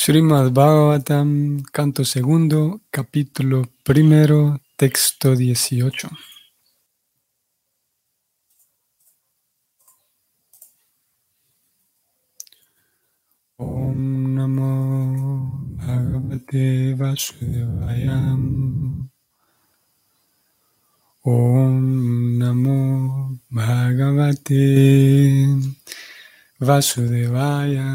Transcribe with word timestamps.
Srimad 0.00 0.52
Bhagavatam, 0.52 1.60
canto 1.72 2.04
segundo, 2.04 2.82
capítulo 2.88 3.66
primero, 3.82 4.60
texto 4.76 5.34
18. 5.34 6.08
Om 13.56 14.34
Namo 14.34 15.66
Bhagavate 15.74 16.94
Vasudevaya. 16.94 18.38
Om 21.24 22.38
Namo 22.38 23.40
Bhagavate 23.50 24.62
Vasudevaya. 26.60 27.88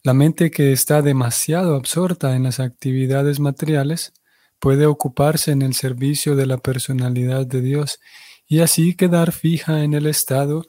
La 0.04 0.14
mente 0.14 0.52
que 0.52 0.74
está 0.74 1.02
demasiado 1.02 1.78
absorta 1.78 2.36
en 2.36 2.44
las 2.44 2.60
actividades 2.60 3.40
materiales 3.40 4.12
puede 4.60 4.86
ocuparse 4.86 5.52
en 5.52 5.62
el 5.62 5.74
servicio 5.74 6.36
de 6.36 6.46
la 6.46 6.58
personalidad 6.58 7.46
de 7.46 7.62
Dios 7.62 8.00
y 8.48 8.62
así 8.62 8.96
quedar 8.96 9.32
fija 9.32 9.84
en 9.84 9.94
el 9.94 10.08
estado 10.08 10.66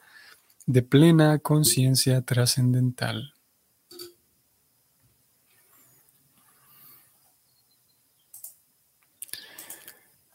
de 0.66 0.82
plena 0.82 1.38
conciencia 1.38 2.22
trascendental. 2.22 3.32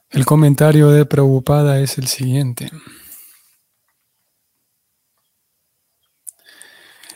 El 0.10 0.26
comentario 0.26 0.90
de 0.90 1.06
Prabhupada 1.06 1.80
es 1.80 1.98
el 1.98 2.08
siguiente. 2.08 2.70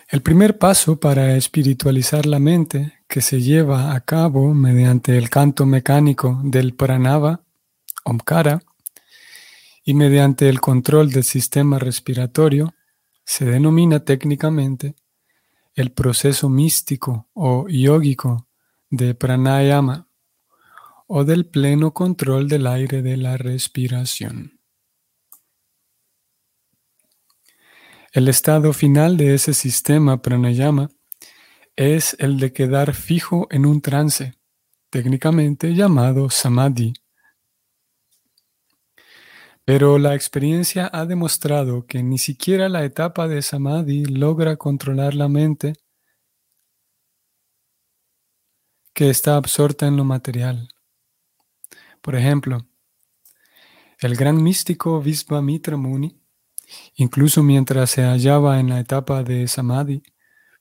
El 0.08 0.22
primer 0.22 0.58
paso 0.58 0.98
para 0.98 1.36
espiritualizar 1.36 2.26
la 2.26 2.40
mente 2.40 2.94
que 3.16 3.22
se 3.22 3.42
lleva 3.42 3.96
a 3.96 4.02
cabo 4.02 4.54
mediante 4.54 5.18
el 5.18 5.30
canto 5.30 5.66
mecánico 5.66 6.42
del 6.44 6.76
pranava, 6.76 7.46
omkara, 8.04 8.62
y 9.86 9.94
mediante 9.94 10.50
el 10.50 10.60
control 10.60 11.12
del 11.12 11.24
sistema 11.24 11.80
respiratorio, 11.80 12.74
se 13.24 13.46
denomina 13.46 14.02
técnicamente 14.02 14.96
el 15.76 15.94
proceso 15.94 16.50
místico 16.50 17.30
o 17.32 17.70
yógico 17.70 18.50
de 18.90 19.16
pranayama 19.16 20.10
o 21.08 21.24
del 21.24 21.46
pleno 21.46 21.94
control 21.94 22.50
del 22.50 22.68
aire 22.68 23.02
de 23.02 23.16
la 23.16 23.38
respiración. 23.38 24.60
El 28.12 28.28
estado 28.28 28.74
final 28.74 29.16
de 29.16 29.36
ese 29.36 29.54
sistema 29.54 30.22
pranayama 30.22 30.90
es 31.76 32.16
el 32.20 32.40
de 32.40 32.54
quedar 32.54 32.94
fijo 32.94 33.48
en 33.52 33.66
un 33.66 33.82
trance, 33.82 34.34
técnicamente 34.90 35.74
llamado 35.74 36.30
samadhi. 36.30 36.94
Pero 39.66 39.98
la 39.98 40.14
experiencia 40.14 40.90
ha 40.94 41.06
demostrado 41.06 41.86
que 41.88 42.04
ni 42.04 42.18
siquiera 42.18 42.70
la 42.70 42.86
etapa 42.86 43.28
de 43.28 43.42
samadhi 43.42 44.06
logra 44.06 44.58
controlar 44.58 45.16
la 45.16 45.28
mente 45.28 45.74
que 48.94 49.10
está 49.10 49.36
absorta 49.36 49.88
en 49.88 49.98
lo 49.98 50.06
material. 50.06 50.70
Por 52.02 52.16
ejemplo, 52.16 52.66
el 54.00 54.16
gran 54.16 54.42
místico 54.42 55.02
Visvamitra 55.02 55.76
Muni, 55.76 56.22
incluso 56.94 57.44
mientras 57.44 57.90
se 57.90 58.04
hallaba 58.04 58.60
en 58.60 58.70
la 58.70 58.80
etapa 58.80 59.24
de 59.24 59.48
samadhi, 59.48 60.04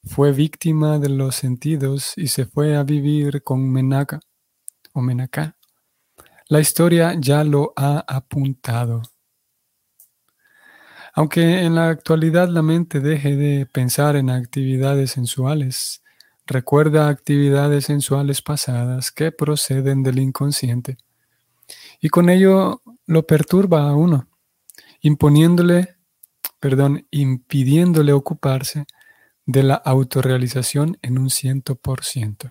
fue 0.06 0.32
víctima 0.32 0.98
de 0.98 1.08
los 1.08 1.36
sentidos 1.36 2.12
y 2.16 2.28
se 2.28 2.44
fue 2.44 2.76
a 2.76 2.82
vivir 2.82 3.42
con 3.42 3.70
Menaka 3.70 4.20
o 4.92 5.00
Menaka. 5.00 5.56
La 6.48 6.60
historia 6.60 7.14
ya 7.18 7.42
lo 7.42 7.72
ha 7.76 8.04
apuntado. 8.06 9.02
Aunque 11.14 11.62
en 11.62 11.74
la 11.74 11.88
actualidad 11.88 12.48
la 12.48 12.62
mente 12.62 13.00
deje 13.00 13.36
de 13.36 13.66
pensar 13.66 14.16
en 14.16 14.30
actividades 14.30 15.12
sensuales, 15.12 16.02
recuerda 16.46 17.08
actividades 17.08 17.86
sensuales 17.86 18.42
pasadas 18.42 19.10
que 19.10 19.32
proceden 19.32 20.02
del 20.02 20.18
inconsciente 20.18 20.98
y 22.00 22.08
con 22.08 22.28
ello 22.28 22.82
lo 23.06 23.26
perturba 23.26 23.88
a 23.88 23.94
uno, 23.94 24.28
imponiéndole, 25.00 25.96
perdón, 26.60 27.06
impidiéndole 27.10 28.12
ocuparse 28.12 28.84
de 29.46 29.62
la 29.62 29.74
autorrealización 29.74 30.98
en 31.02 31.18
un 31.18 31.30
ciento 31.30 31.76
por 31.76 32.04
ciento. 32.04 32.50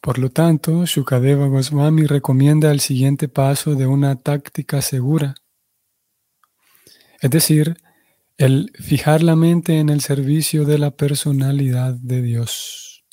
Por 0.00 0.18
lo 0.18 0.30
tanto, 0.30 0.86
Shukadeva 0.86 1.46
Goswami 1.46 2.06
recomienda 2.06 2.70
el 2.70 2.80
siguiente 2.80 3.28
paso 3.28 3.74
de 3.74 3.86
una 3.86 4.16
táctica 4.16 4.80
segura, 4.80 5.34
es 7.20 7.30
decir, 7.30 7.76
el 8.38 8.72
fijar 8.74 9.22
la 9.22 9.36
mente 9.36 9.78
en 9.78 9.90
el 9.90 10.00
servicio 10.00 10.64
de 10.64 10.78
la 10.78 10.90
personalidad 10.92 11.92
de 11.92 12.22
Dios. 12.22 13.04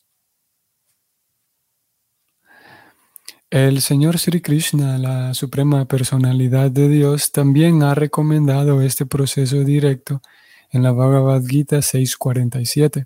El 3.49 3.81
Señor 3.81 4.17
Sri 4.17 4.41
Krishna, 4.41 4.97
la 4.97 5.33
suprema 5.33 5.85
personalidad 5.85 6.71
de 6.71 6.87
Dios, 6.87 7.33
también 7.33 7.83
ha 7.83 7.95
recomendado 7.95 8.81
este 8.81 9.05
proceso 9.05 9.65
directo 9.65 10.21
en 10.69 10.83
la 10.83 10.91
Bhagavad 10.91 11.43
Gita 11.45 11.77
6.47. 11.77 13.05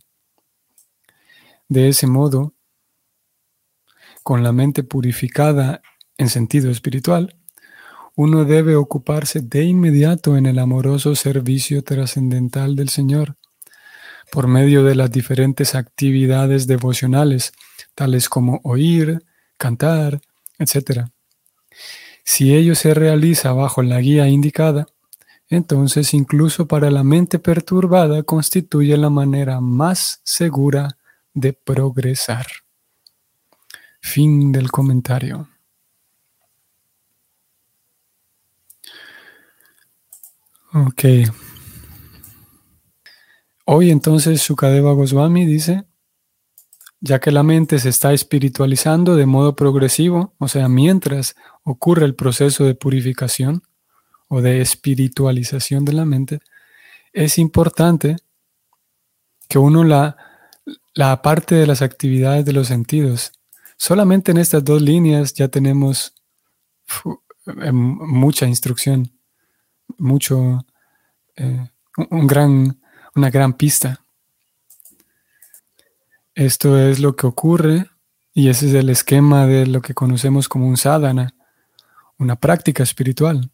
De 1.68 1.88
ese 1.88 2.08
modo, 2.08 2.54
con 4.24 4.44
la 4.44 4.52
mente 4.52 4.84
purificada 4.84 5.82
en 6.18 6.30
sentido 6.30 6.70
espiritual, 6.70 7.36
uno 8.16 8.46
debe 8.46 8.76
ocuparse 8.76 9.40
de 9.42 9.64
inmediato 9.64 10.38
en 10.38 10.46
el 10.46 10.60
amoroso 10.60 11.16
servicio 11.16 11.84
trascendental 11.84 12.76
del 12.76 12.90
Señor, 12.90 13.38
por 14.32 14.48
medio 14.48 14.84
de 14.84 14.96
las 14.96 15.12
diferentes 15.12 15.76
actividades 15.76 16.68
devocionales, 16.68 17.54
tales 17.96 18.30
como 18.30 18.60
oír, 18.64 19.24
cantar, 19.58 20.22
etc. 20.60 21.08
Si 22.24 22.54
ello 22.54 22.76
se 22.76 22.94
realiza 22.94 23.54
bajo 23.54 23.82
la 23.82 24.00
guía 24.00 24.28
indicada, 24.28 24.88
entonces 25.52 26.14
incluso 26.14 26.68
para 26.68 26.90
la 26.90 27.04
mente 27.04 27.38
perturbada 27.38 28.24
constituye 28.24 28.96
la 28.98 29.10
manera 29.10 29.60
más 29.60 30.22
segura 30.24 30.98
de 31.34 31.54
progresar. 31.54 32.48
Fin 34.00 34.52
del 34.52 34.72
comentario. 34.72 35.50
Ok. 40.74 41.04
Hoy 43.66 43.92
entonces 43.92 44.42
Sukadeva 44.42 44.94
Goswami 44.94 45.46
dice, 45.46 45.86
ya 47.02 47.20
que 47.20 47.32
la 47.32 47.44
mente 47.44 47.78
se 47.80 47.90
está 47.90 48.14
espiritualizando 48.14 49.18
de 49.18 49.26
modo 49.26 49.56
progresivo, 49.56 50.34
o 50.38 50.48
sea, 50.48 50.70
mientras 50.70 51.36
ocurre 51.64 52.06
el 52.06 52.16
proceso 52.16 52.64
de 52.64 52.76
purificación, 52.76 53.64
o 54.34 54.42
de 54.42 54.62
espiritualización 54.62 55.84
de 55.84 55.92
la 55.92 56.06
mente, 56.06 56.40
es 57.12 57.38
importante 57.38 58.16
que 59.50 59.60
uno 59.60 59.84
la, 59.84 60.16
la 60.94 61.12
aparte 61.12 61.56
de 61.56 61.68
las 61.68 61.82
actividades 61.82 62.46
de 62.46 62.54
los 62.54 62.68
sentidos. 62.68 63.34
Solamente 63.76 64.32
en 64.32 64.38
estas 64.38 64.64
dos 64.64 64.82
líneas 64.82 65.34
ya 65.34 65.50
tenemos 65.50 66.14
em, 67.46 67.76
mucha 67.76 68.46
instrucción, 68.48 69.12
mucho, 69.98 70.66
eh, 71.36 71.68
un 72.10 72.26
gran, 72.26 72.80
una 73.14 73.30
gran 73.30 73.52
pista. 73.52 74.00
Esto 76.36 76.80
es 76.80 77.00
lo 77.00 77.18
que 77.18 77.28
ocurre 77.28 77.90
y 78.34 78.48
ese 78.48 78.70
es 78.70 78.76
el 78.76 78.90
esquema 78.90 79.46
de 79.46 79.68
lo 79.68 79.82
que 79.82 79.94
conocemos 79.94 80.48
como 80.48 80.70
un 80.70 80.78
sadhana, 80.78 81.36
una 82.18 82.38
práctica 82.38 82.82
espiritual, 82.84 83.52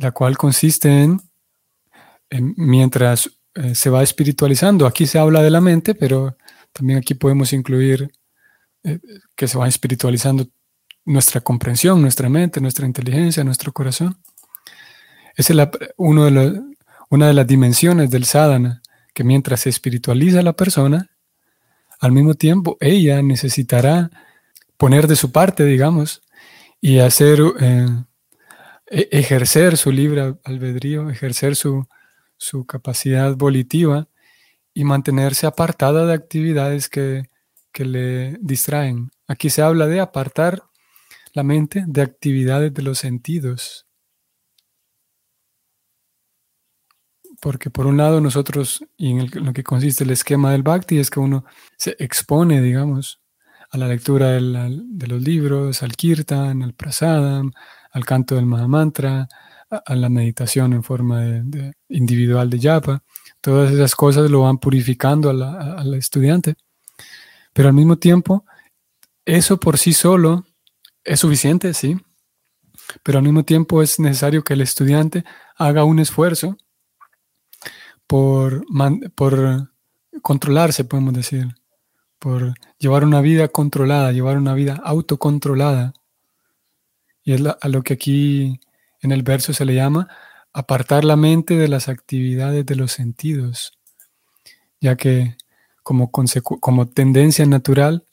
la 0.00 0.12
cual 0.12 0.36
consiste 0.38 0.88
en, 0.88 1.20
mientras 2.56 3.30
eh, 3.54 3.74
se 3.74 3.90
va 3.90 4.02
espiritualizando, 4.02 4.86
aquí 4.86 5.06
se 5.06 5.18
habla 5.18 5.42
de 5.42 5.50
la 5.50 5.60
mente, 5.60 5.94
pero 5.94 6.36
también 6.72 6.98
aquí 6.98 7.14
podemos 7.14 7.52
incluir 7.52 8.10
eh, 8.82 8.98
que 9.36 9.46
se 9.46 9.58
va 9.58 9.68
espiritualizando 9.68 10.46
nuestra 11.04 11.40
comprensión, 11.40 12.00
nuestra 12.00 12.28
mente, 12.28 12.60
nuestra 12.60 12.86
inteligencia, 12.86 13.44
nuestro 13.44 13.72
corazón. 13.72 14.16
Esa 15.36 15.52
es 15.52 15.68
uno 15.96 16.24
de 16.24 16.62
una 17.10 17.26
de 17.26 17.34
las 17.34 17.46
dimensiones 17.46 18.10
del 18.10 18.24
sadhana, 18.24 18.82
que 19.12 19.24
mientras 19.24 19.60
se 19.60 19.68
espiritualiza 19.68 20.42
la 20.42 20.54
persona, 20.54 21.10
al 21.98 22.12
mismo 22.12 22.34
tiempo 22.34 22.78
ella 22.80 23.20
necesitará 23.22 24.10
poner 24.76 25.06
de 25.06 25.16
su 25.16 25.30
parte, 25.30 25.64
digamos, 25.64 26.22
y 26.80 27.00
hacer, 27.00 27.40
eh, 27.60 27.86
ejercer 28.90 29.76
su 29.76 29.92
libre 29.92 30.34
albedrío, 30.44 31.08
ejercer 31.08 31.56
su, 31.56 31.86
su 32.36 32.66
capacidad 32.66 33.34
volitiva 33.36 34.08
y 34.74 34.84
mantenerse 34.84 35.46
apartada 35.46 36.06
de 36.06 36.14
actividades 36.14 36.88
que, 36.88 37.30
que 37.72 37.84
le 37.84 38.36
distraen. 38.40 39.10
Aquí 39.28 39.48
se 39.50 39.62
habla 39.62 39.86
de 39.86 40.00
apartar 40.00 40.64
la 41.32 41.42
mente 41.44 41.84
de 41.86 42.02
actividades 42.02 42.74
de 42.74 42.82
los 42.82 42.98
sentidos. 42.98 43.86
Porque 47.40 47.70
por 47.70 47.86
un 47.86 47.96
lado 47.96 48.20
nosotros, 48.20 48.84
y 48.96 49.12
en, 49.12 49.30
lo 49.44 49.52
que 49.52 49.64
consiste 49.64 50.04
el 50.04 50.10
esquema 50.10 50.52
del 50.52 50.62
bhakti, 50.62 50.98
es 50.98 51.10
que 51.10 51.20
uno 51.20 51.44
se 51.78 51.96
expone, 51.98 52.60
digamos, 52.60 53.20
a 53.70 53.78
la 53.78 53.86
lectura 53.86 54.32
de 54.32 55.06
los 55.06 55.22
libros, 55.22 55.82
al 55.82 55.92
kirtan, 55.92 56.62
al 56.62 56.74
prasadam, 56.74 57.52
al 57.90 58.04
canto 58.04 58.34
del 58.34 58.46
mahamantra, 58.46 59.28
a, 59.70 59.76
a 59.76 59.94
la 59.96 60.08
meditación 60.08 60.72
en 60.72 60.82
forma 60.82 61.20
de, 61.20 61.72
individual 61.88 62.50
de 62.50 62.60
japa. 62.60 63.02
Todas 63.40 63.72
esas 63.72 63.94
cosas 63.94 64.30
lo 64.30 64.42
van 64.42 64.58
purificando 64.58 65.30
al 65.30 65.94
estudiante. 65.94 66.56
Pero 67.52 67.68
al 67.68 67.74
mismo 67.74 67.96
tiempo, 67.96 68.44
eso 69.24 69.58
por 69.58 69.78
sí 69.78 69.92
solo 69.92 70.44
es 71.04 71.20
suficiente, 71.20 71.74
sí. 71.74 71.96
Pero 73.02 73.18
al 73.18 73.24
mismo 73.24 73.44
tiempo 73.44 73.82
es 73.82 73.98
necesario 73.98 74.42
que 74.44 74.54
el 74.54 74.60
estudiante 74.60 75.24
haga 75.56 75.84
un 75.84 75.98
esfuerzo 75.98 76.56
por, 78.06 78.64
por 79.14 79.70
controlarse, 80.22 80.84
podemos 80.84 81.14
decir, 81.14 81.48
por 82.18 82.54
llevar 82.78 83.04
una 83.04 83.20
vida 83.20 83.48
controlada, 83.48 84.12
llevar 84.12 84.36
una 84.36 84.54
vida 84.54 84.80
autocontrolada. 84.82 85.94
Y 87.22 87.32
es 87.34 87.42
a 87.60 87.68
lo 87.68 87.82
que 87.82 87.94
aquí 87.94 88.60
en 89.00 89.12
el 89.12 89.22
verso 89.22 89.52
se 89.52 89.64
le 89.64 89.74
llama 89.74 90.08
apartar 90.52 91.04
la 91.04 91.16
mente 91.16 91.56
de 91.56 91.68
las 91.68 91.88
actividades 91.88 92.66
de 92.66 92.76
los 92.76 92.92
sentidos, 92.92 93.78
ya 94.80 94.96
que 94.96 95.36
como, 95.82 96.88
tendencia 96.88 97.46
natural, 97.46 98.06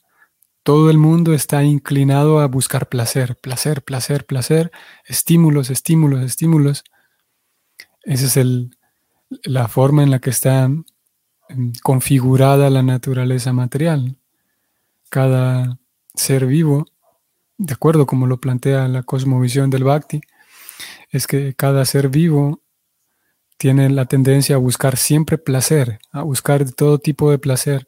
todo 0.64 0.90
el 0.90 0.98
mundo 0.98 1.34
está 1.34 1.64
inclinado 1.64 2.40
a 2.40 2.48
buscar 2.48 2.90
placer, 2.90 3.36
placer, 3.38 3.84
placer, 3.84 4.26
placer, 4.26 4.72
estímulos, 5.06 5.70
estímulos, 5.70 6.24
estímulos. 6.24 6.84
Esa 8.04 8.42
es 8.42 8.48
la 9.44 9.68
forma 9.68 10.04
en 10.04 10.12
la 10.12 10.20
que 10.20 10.30
está 10.30 10.66
em, 10.66 11.74
configurada 11.84 12.70
la 12.70 12.84
naturaleza 12.84 13.54
material. 13.54 14.18
Cada 15.10 15.80
ser 16.16 16.46
vivo, 16.48 16.86
de 17.58 17.74
acuerdo 17.74 18.06
como 18.06 18.28
lo 18.28 18.40
plantea 18.40 18.88
la 18.88 19.04
cosmovisión 19.04 19.70
del 19.70 19.84
Bhakti, 19.84 20.22
es 21.10 21.28
que 21.28 21.54
cada 21.56 21.86
ser 21.86 22.10
vivo 22.10 22.62
tiene 23.58 23.90
la 23.90 24.06
tendencia 24.06 24.56
a 24.56 24.60
buscar 24.60 24.98
siempre 24.98 25.38
placer, 25.38 26.00
a 26.12 26.22
buscar 26.22 26.70
todo 26.72 27.00
tipo 27.00 27.32
de 27.32 27.40
placer. 27.40 27.88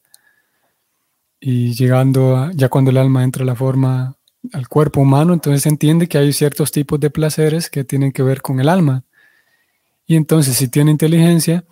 Y 1.40 1.74
llegando 1.74 2.36
a, 2.36 2.52
ya 2.54 2.70
cuando 2.70 2.92
el 2.92 2.98
alma 2.98 3.24
entra 3.24 3.44
a 3.44 3.46
la 3.46 3.56
forma 3.56 4.18
al 4.52 4.68
cuerpo 4.68 5.02
humano, 5.02 5.34
entonces 5.34 5.66
entiende 5.66 6.08
que 6.08 6.18
hay 6.18 6.34
ciertos 6.34 6.72
tipos 6.72 7.00
de 7.00 7.10
placeres 7.10 7.70
que 7.70 7.84
tienen 7.84 8.12
que 8.12 8.24
ver 8.24 8.42
con 8.42 8.60
el 8.60 8.70
alma. 8.70 9.06
Y 10.06 10.16
entonces 10.16 10.58
si 10.58 10.68
tiene 10.68 10.92
inteligencia, 10.92 11.66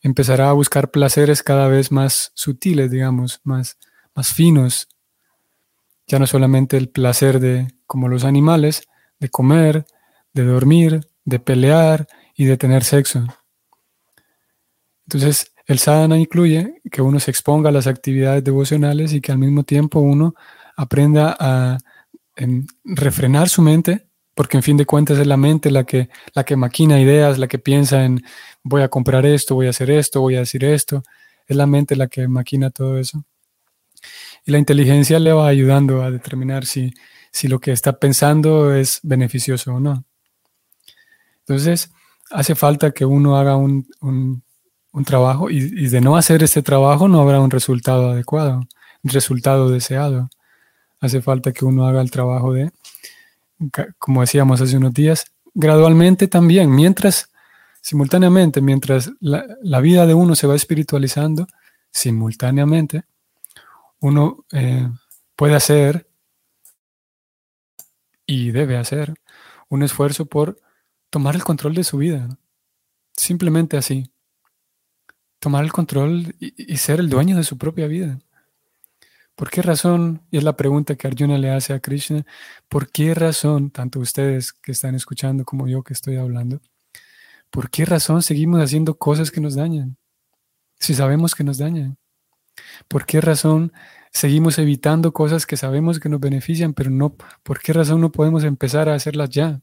empezará 0.00 0.50
a 0.50 0.54
buscar 0.54 0.90
placeres 0.90 1.42
cada 1.42 1.66
vez 1.66 1.90
más 1.90 2.30
sutiles, 2.34 2.90
digamos, 2.90 3.40
más, 3.42 3.78
más 4.14 4.32
finos. 4.32 4.88
Ya 6.10 6.18
no 6.18 6.26
solamente 6.26 6.76
el 6.76 6.88
placer 6.88 7.38
de, 7.38 7.68
como 7.86 8.08
los 8.08 8.24
animales, 8.24 8.88
de 9.20 9.28
comer, 9.28 9.84
de 10.32 10.42
dormir, 10.42 11.06
de 11.24 11.38
pelear 11.38 12.08
y 12.34 12.46
de 12.46 12.56
tener 12.56 12.82
sexo. 12.82 13.24
Entonces, 15.06 15.52
el 15.66 15.78
sadhana 15.78 16.18
incluye 16.18 16.80
que 16.90 17.00
uno 17.00 17.20
se 17.20 17.30
exponga 17.30 17.68
a 17.68 17.72
las 17.72 17.86
actividades 17.86 18.42
devocionales 18.42 19.12
y 19.12 19.20
que 19.20 19.30
al 19.30 19.38
mismo 19.38 19.62
tiempo 19.62 20.00
uno 20.00 20.34
aprenda 20.76 21.36
a 21.38 21.78
refrenar 22.82 23.48
su 23.48 23.62
mente, 23.62 24.08
porque 24.34 24.56
en 24.56 24.64
fin 24.64 24.76
de 24.76 24.86
cuentas 24.86 25.16
es 25.16 25.28
la 25.28 25.36
mente 25.36 25.70
la 25.70 25.84
que, 25.84 26.08
la 26.34 26.42
que 26.42 26.56
maquina 26.56 27.00
ideas, 27.00 27.38
la 27.38 27.46
que 27.46 27.60
piensa 27.60 28.04
en 28.04 28.20
voy 28.64 28.82
a 28.82 28.88
comprar 28.88 29.24
esto, 29.26 29.54
voy 29.54 29.68
a 29.68 29.70
hacer 29.70 29.92
esto, 29.92 30.20
voy 30.20 30.34
a 30.34 30.40
decir 30.40 30.64
esto. 30.64 31.04
Es 31.46 31.56
la 31.56 31.66
mente 31.66 31.94
la 31.94 32.08
que 32.08 32.26
maquina 32.26 32.70
todo 32.70 32.98
eso. 32.98 33.24
Y 34.44 34.52
la 34.52 34.58
inteligencia 34.58 35.18
le 35.18 35.32
va 35.32 35.48
ayudando 35.48 36.02
a 36.02 36.10
determinar 36.10 36.66
si, 36.66 36.92
si 37.30 37.48
lo 37.48 37.60
que 37.60 37.72
está 37.72 37.98
pensando 37.98 38.74
es 38.74 39.00
beneficioso 39.02 39.74
o 39.74 39.80
no. 39.80 40.04
Entonces, 41.40 41.90
hace 42.30 42.54
falta 42.54 42.92
que 42.92 43.04
uno 43.04 43.36
haga 43.36 43.56
un, 43.56 43.86
trabajo 45.04 45.50
y, 45.50 45.88
de 45.88 46.00
no 46.00 46.16
hacer 46.16 46.42
este 46.42 46.62
trabajo 46.62 47.08
no 47.08 47.20
habrá 47.20 47.40
un 47.40 47.50
resultado 47.50 48.10
adecuado, 48.10 48.60
un 49.02 49.10
resultado 49.10 49.68
deseado. 49.68 50.28
Hace 51.00 51.22
falta 51.22 51.52
que 51.52 51.64
uno 51.64 51.86
haga 51.86 52.02
el 52.02 52.10
trabajo 52.10 52.52
de, 52.52 52.70
como 53.98 54.20
decíamos 54.20 54.60
hace 54.60 54.76
unos 54.76 54.92
días, 54.92 55.24
gradualmente 55.54 56.28
también, 56.28 56.70
mientras, 56.74 57.30
simultáneamente, 57.80 58.60
mientras 58.60 59.10
la, 59.20 59.80
vida 59.80 60.06
de 60.06 60.14
uno 60.14 60.34
se 60.34 60.46
va 60.46 60.54
espiritualizando, 60.54 61.46
simultáneamente, 61.90 63.04
uno 64.00 64.44
eh, 64.52 64.88
puede 65.36 65.54
hacer 65.54 66.10
y 68.26 68.50
debe 68.50 68.76
hacer 68.76 69.14
un 69.68 69.82
esfuerzo 69.82 70.26
por 70.26 70.60
tomar 71.10 71.34
el 71.34 71.44
control 71.44 71.74
de 71.74 71.84
su 71.84 71.98
vida. 71.98 72.28
Simplemente 73.16 73.76
así. 73.76 74.12
Tomar 75.38 75.64
el 75.64 75.72
control 75.72 76.34
y, 76.38 76.76
ser 76.76 77.00
el 77.00 77.08
dueño 77.08 77.36
de 77.36 77.44
su 77.44 77.58
propia 77.58 77.86
vida. 77.86 78.20
¿Por 79.34 79.50
qué 79.50 79.62
razón? 79.62 80.22
Y 80.30 80.38
es 80.38 80.44
la 80.44 80.56
pregunta 80.56 80.96
que 80.96 81.08
Arjuna 81.08 81.38
le 81.38 81.50
hace 81.50 81.72
a 81.72 81.80
Krishna. 81.80 82.26
¿Por 82.68 82.90
qué 82.90 83.14
razón, 83.14 83.70
tanto 83.70 84.00
ustedes 84.00 84.52
que 84.52 84.72
están 84.72 84.94
escuchando 84.94 85.44
como 85.44 85.66
yo 85.66 85.82
que 85.82 85.94
estoy 85.94 86.16
hablando, 86.16 86.60
por 87.50 87.70
qué 87.70 87.84
razón 87.84 88.22
seguimos 88.22 88.62
haciendo 88.62 88.98
cosas 88.98 89.30
que 89.30 89.40
nos 89.40 89.54
dañan? 89.54 89.96
Si 90.78 90.94
sabemos 90.94 91.34
que 91.34 91.44
nos 91.44 91.58
dañan. 91.58 91.99
¿Por 92.88 93.06
qué 93.06 93.20
razón 93.20 93.72
seguimos 94.12 94.58
evitando 94.58 95.12
cosas 95.12 95.46
que 95.46 95.56
sabemos 95.56 96.00
que 96.00 96.08
nos 96.08 96.20
benefician, 96.20 96.74
pero 96.74 96.90
no, 96.90 97.16
por 97.42 97.60
qué 97.60 97.72
razón 97.72 98.00
no 98.00 98.12
podemos 98.12 98.44
empezar 98.44 98.88
a 98.88 98.94
hacerlas 98.94 99.30
ya? 99.30 99.60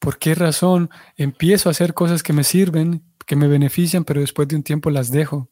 ¿Por 0.00 0.18
qué 0.18 0.34
razón 0.34 0.90
empiezo 1.16 1.68
a 1.68 1.72
hacer 1.72 1.94
cosas 1.94 2.22
que 2.22 2.32
me 2.32 2.42
sirven, 2.42 3.02
que 3.26 3.36
me 3.36 3.48
benefician, 3.48 4.04
pero 4.04 4.20
después 4.20 4.48
de 4.48 4.56
un 4.56 4.62
tiempo 4.62 4.90
las 4.90 5.10
dejo? 5.10 5.50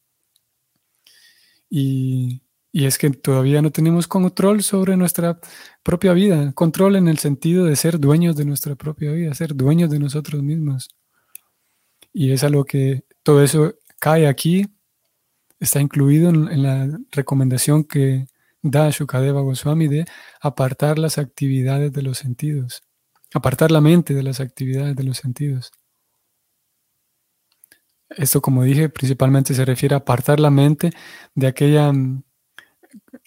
Y, 1.70 2.42
es 2.72 2.96
que 2.96 3.10
todavía 3.10 3.60
no 3.60 3.70
tenemos 3.70 4.06
control 4.08 4.62
sobre 4.62 4.96
nuestra 4.96 5.38
propia 5.82 6.12
vida, 6.12 6.52
control 6.52 6.96
en 6.96 7.08
el 7.08 7.18
sentido 7.18 7.64
de 7.66 7.76
ser 7.76 7.98
dueños 7.98 8.36
de 8.36 8.44
nuestra 8.44 8.74
propia 8.74 9.12
vida, 9.12 9.34
ser 9.34 9.54
dueños 9.54 9.90
de 9.90 9.98
nosotros 9.98 10.42
mismos. 10.42 10.88
Y 12.12 12.32
es 12.32 12.44
algo 12.44 12.64
que 12.64 13.04
todo 13.22 13.42
eso 13.42 13.74
cae 13.98 14.26
aquí, 14.26 14.66
está 15.60 15.80
incluido 15.80 16.30
en, 16.30 16.62
la 16.62 16.88
recomendación 17.12 17.84
que 17.84 18.26
da 18.62 18.90
Shukadeva 18.90 19.40
Goswami 19.40 19.88
de 19.88 20.04
apartar 20.40 20.98
las 20.98 21.18
actividades 21.18 21.92
de 21.92 22.02
los 22.02 22.18
sentidos 22.18 22.82
apartar 23.34 23.70
la 23.70 23.80
mente 23.80 24.14
de 24.14 24.22
las 24.22 24.40
actividades 24.40 24.96
de 24.96 25.04
los 25.04 25.18
sentidos. 25.18 25.72
Esto, 28.10 28.40
como 28.40 28.62
dije, 28.62 28.88
principalmente 28.88 29.54
se 29.54 29.64
refiere 29.64 29.94
a 29.94 29.98
apartar 29.98 30.40
la 30.40 30.50
mente 30.50 30.90
de 31.34 31.46
aquella, 31.46 31.92
mm, 31.92 32.22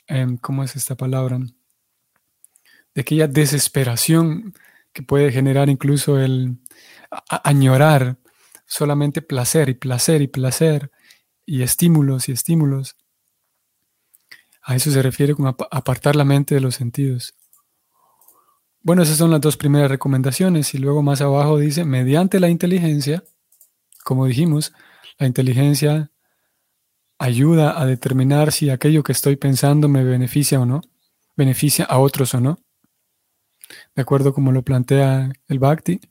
em, 0.08 0.38
¿cómo 0.38 0.64
es 0.64 0.76
esta 0.76 0.96
palabra? 0.96 1.40
de 2.94 3.02
aquella 3.02 3.28
desesperación 3.28 4.54
que 4.92 5.02
puede 5.02 5.32
generar 5.32 5.70
incluso 5.70 6.20
el 6.20 6.58
añorar 7.30 8.18
solamente 8.66 9.22
placer 9.22 9.70
y 9.70 9.76
placer 9.76 10.22
y 10.22 10.28
placer 10.28 10.92
y 11.46 11.64
estímulos 11.64 12.30
y 12.30 12.32
estímulos. 12.32 12.96
A 14.62 14.76
eso 14.76 14.92
se 14.92 15.02
refiere 15.02 15.34
con 15.36 15.48
apartar 15.48 16.16
la 16.16 16.26
mente 16.26 16.56
de 16.56 16.62
los 16.62 16.76
sentidos. 16.76 17.34
Bueno, 18.84 19.04
esas 19.04 19.18
son 19.18 19.32
las 19.32 19.42
dos 19.42 19.58
primeras 19.58 19.92
recomendaciones 19.92 20.74
y 20.74 20.78
luego 20.78 21.04
más 21.04 21.22
abajo 21.22 21.58
dice, 21.60 21.86
mediante 21.86 22.40
la 22.40 22.50
inteligencia, 22.50 23.24
como 24.04 24.26
dijimos, 24.26 24.74
la 25.20 25.28
inteligencia 25.28 26.12
ayuda 27.20 27.80
a 27.80 27.86
determinar 27.86 28.52
si 28.52 28.72
aquello 28.72 29.04
que 29.04 29.12
estoy 29.12 29.36
pensando 29.36 29.88
me 29.88 30.04
beneficia 30.04 30.60
o 30.60 30.66
no, 30.66 30.82
beneficia 31.36 31.86
a 31.86 32.00
otros 32.00 32.34
o 32.34 32.42
no. 32.42 32.58
De 33.96 34.02
acuerdo 34.02 34.34
como 34.34 34.52
lo 34.52 34.64
plantea 34.64 35.32
el 35.48 35.60
Bhakti, 35.60 36.02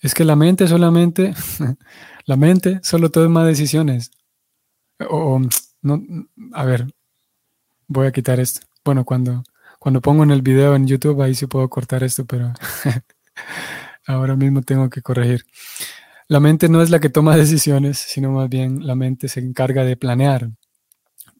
es 0.00 0.14
que 0.14 0.24
la 0.24 0.34
mente 0.34 0.66
solamente, 0.68 1.34
la 2.24 2.36
mente 2.36 2.80
solo 2.82 3.10
toma 3.10 3.44
decisiones. 3.44 4.10
O, 5.08 5.40
no, 5.82 6.02
a 6.52 6.64
ver, 6.64 6.86
voy 7.86 8.06
a 8.06 8.12
quitar 8.12 8.40
esto. 8.40 8.66
Bueno, 8.84 9.04
cuando, 9.04 9.42
cuando 9.78 10.00
pongo 10.00 10.22
en 10.22 10.30
el 10.30 10.42
video 10.42 10.74
en 10.74 10.86
YouTube, 10.86 11.22
ahí 11.22 11.34
sí 11.34 11.46
puedo 11.46 11.68
cortar 11.68 12.02
esto, 12.04 12.24
pero 12.24 12.52
ahora 14.06 14.36
mismo 14.36 14.62
tengo 14.62 14.88
que 14.90 15.02
corregir. 15.02 15.44
La 16.28 16.40
mente 16.40 16.68
no 16.68 16.82
es 16.82 16.90
la 16.90 17.00
que 17.00 17.10
toma 17.10 17.36
decisiones, 17.44 17.98
sino 17.98 18.32
más 18.32 18.48
bien 18.48 18.86
la 18.86 18.94
mente 18.94 19.28
se 19.28 19.40
encarga 19.40 19.84
de 19.84 19.96
planear, 19.96 20.50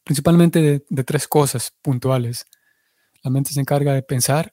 principalmente 0.04 0.82
de, 0.88 1.04
tres 1.04 1.28
cosas 1.28 1.72
puntuales. 1.82 2.46
La 3.22 3.30
mente 3.30 3.52
se 3.52 3.60
encarga 3.60 3.94
de 3.94 4.02
pensar, 4.02 4.52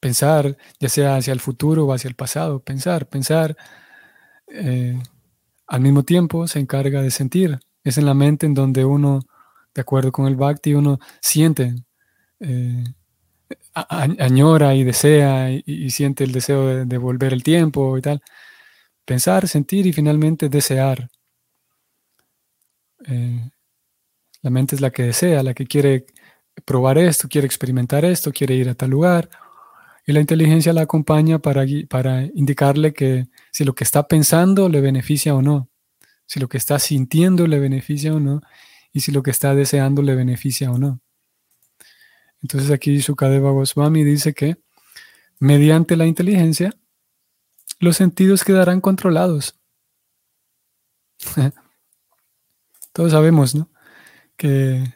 pensar 0.00 0.56
ya 0.80 0.88
sea 0.88 1.16
hacia 1.16 1.32
el 1.32 1.40
futuro 1.40 1.86
o 1.86 1.92
hacia 1.92 2.08
el 2.08 2.14
pasado, 2.14 2.60
pensar, 2.60 3.06
pensar. 3.06 3.56
Eh, 4.48 4.98
al 5.66 5.80
mismo 5.80 6.02
tiempo 6.02 6.46
se 6.46 6.58
encarga 6.58 7.02
de 7.02 7.10
sentir. 7.10 7.58
Es 7.84 7.98
en 7.98 8.06
la 8.06 8.14
mente 8.14 8.46
en 8.46 8.54
donde 8.54 8.84
uno, 8.84 9.20
de 9.74 9.82
acuerdo 9.82 10.10
con 10.10 10.26
el 10.26 10.36
bhakti, 10.36 10.74
uno 10.74 10.98
siente, 11.20 11.74
eh, 12.40 12.84
añora 13.74 14.74
y 14.74 14.84
desea 14.84 15.50
y, 15.50 15.90
siente 15.90 16.24
el 16.24 16.32
deseo 16.32 16.84
de 16.86 16.98
volver 16.98 17.32
el 17.32 17.42
tiempo 17.42 17.96
y 17.98 18.02
tal. 18.02 18.22
Pensar, 19.04 19.48
sentir 19.48 19.86
y 19.86 19.92
finalmente 19.92 20.48
desear. 20.48 21.08
Eh, 23.06 23.50
la 24.42 24.50
mente 24.50 24.74
es 24.74 24.80
la 24.80 24.90
que 24.90 25.04
desea, 25.04 25.42
la 25.42 25.54
que 25.54 25.66
quiere 25.66 26.06
probar 26.64 26.98
esto, 26.98 27.28
quiere 27.28 27.46
experimentar 27.46 28.04
esto, 28.04 28.32
quiere 28.32 28.54
ir 28.54 28.68
a 28.68 28.74
tal 28.74 28.90
lugar. 28.90 29.28
Y 30.06 30.12
la 30.12 30.20
inteligencia 30.20 30.72
la 30.72 30.82
acompaña 30.82 31.38
para, 31.38 31.64
para 31.88 32.24
indicarle 32.34 32.92
que 32.92 33.26
si 33.52 33.64
lo 33.64 33.74
que 33.74 33.84
está 33.84 34.06
pensando 34.06 34.68
le 34.68 34.80
beneficia 34.80 35.34
o 35.34 35.42
no, 35.42 35.70
si 36.26 36.40
lo 36.40 36.48
que 36.48 36.58
está 36.58 36.78
sintiendo 36.78 37.46
le 37.46 37.58
beneficia 37.58 38.14
o 38.14 38.20
no, 38.20 38.40
y 38.92 39.00
si 39.00 39.12
lo 39.12 39.22
que 39.22 39.30
está 39.30 39.54
deseando 39.54 40.02
le 40.02 40.14
beneficia 40.14 40.70
o 40.70 40.78
no. 40.78 41.00
Entonces 42.42 42.70
aquí 42.70 43.00
Sukadeva 43.00 43.50
Goswami 43.50 44.04
dice 44.04 44.34
que 44.34 44.58
mediante 45.40 45.96
la 45.96 46.06
inteligencia 46.06 46.74
los 47.80 47.96
sentidos 47.96 48.44
quedarán 48.44 48.80
controlados. 48.80 49.58
Todos 52.92 53.12
sabemos, 53.12 53.54
¿no? 53.54 53.70
Que 54.36 54.94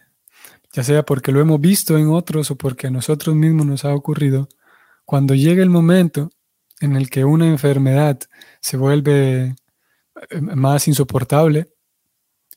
ya 0.73 0.85
sea 0.85 1.05
porque 1.05 1.33
lo 1.33 1.41
hemos 1.41 1.61
visto 1.61 1.99
en 1.99 2.09
otros 2.09 2.51
o 2.51 2.57
porque 2.57 2.87
a 2.87 2.91
nosotros 2.91 3.35
mismos 3.35 3.67
nos 3.67 3.85
ha 3.85 3.95
ocurrido, 3.95 4.49
cuando 5.05 5.35
llega 5.35 5.63
el 5.63 5.71
momento 5.71 6.31
en 6.81 6.97
el 6.97 7.11
que 7.11 7.25
una 7.25 7.49
enfermedad 7.49 8.21
se 8.61 8.77
vuelve 8.77 9.57
más 10.41 10.89
insoportable 10.89 11.69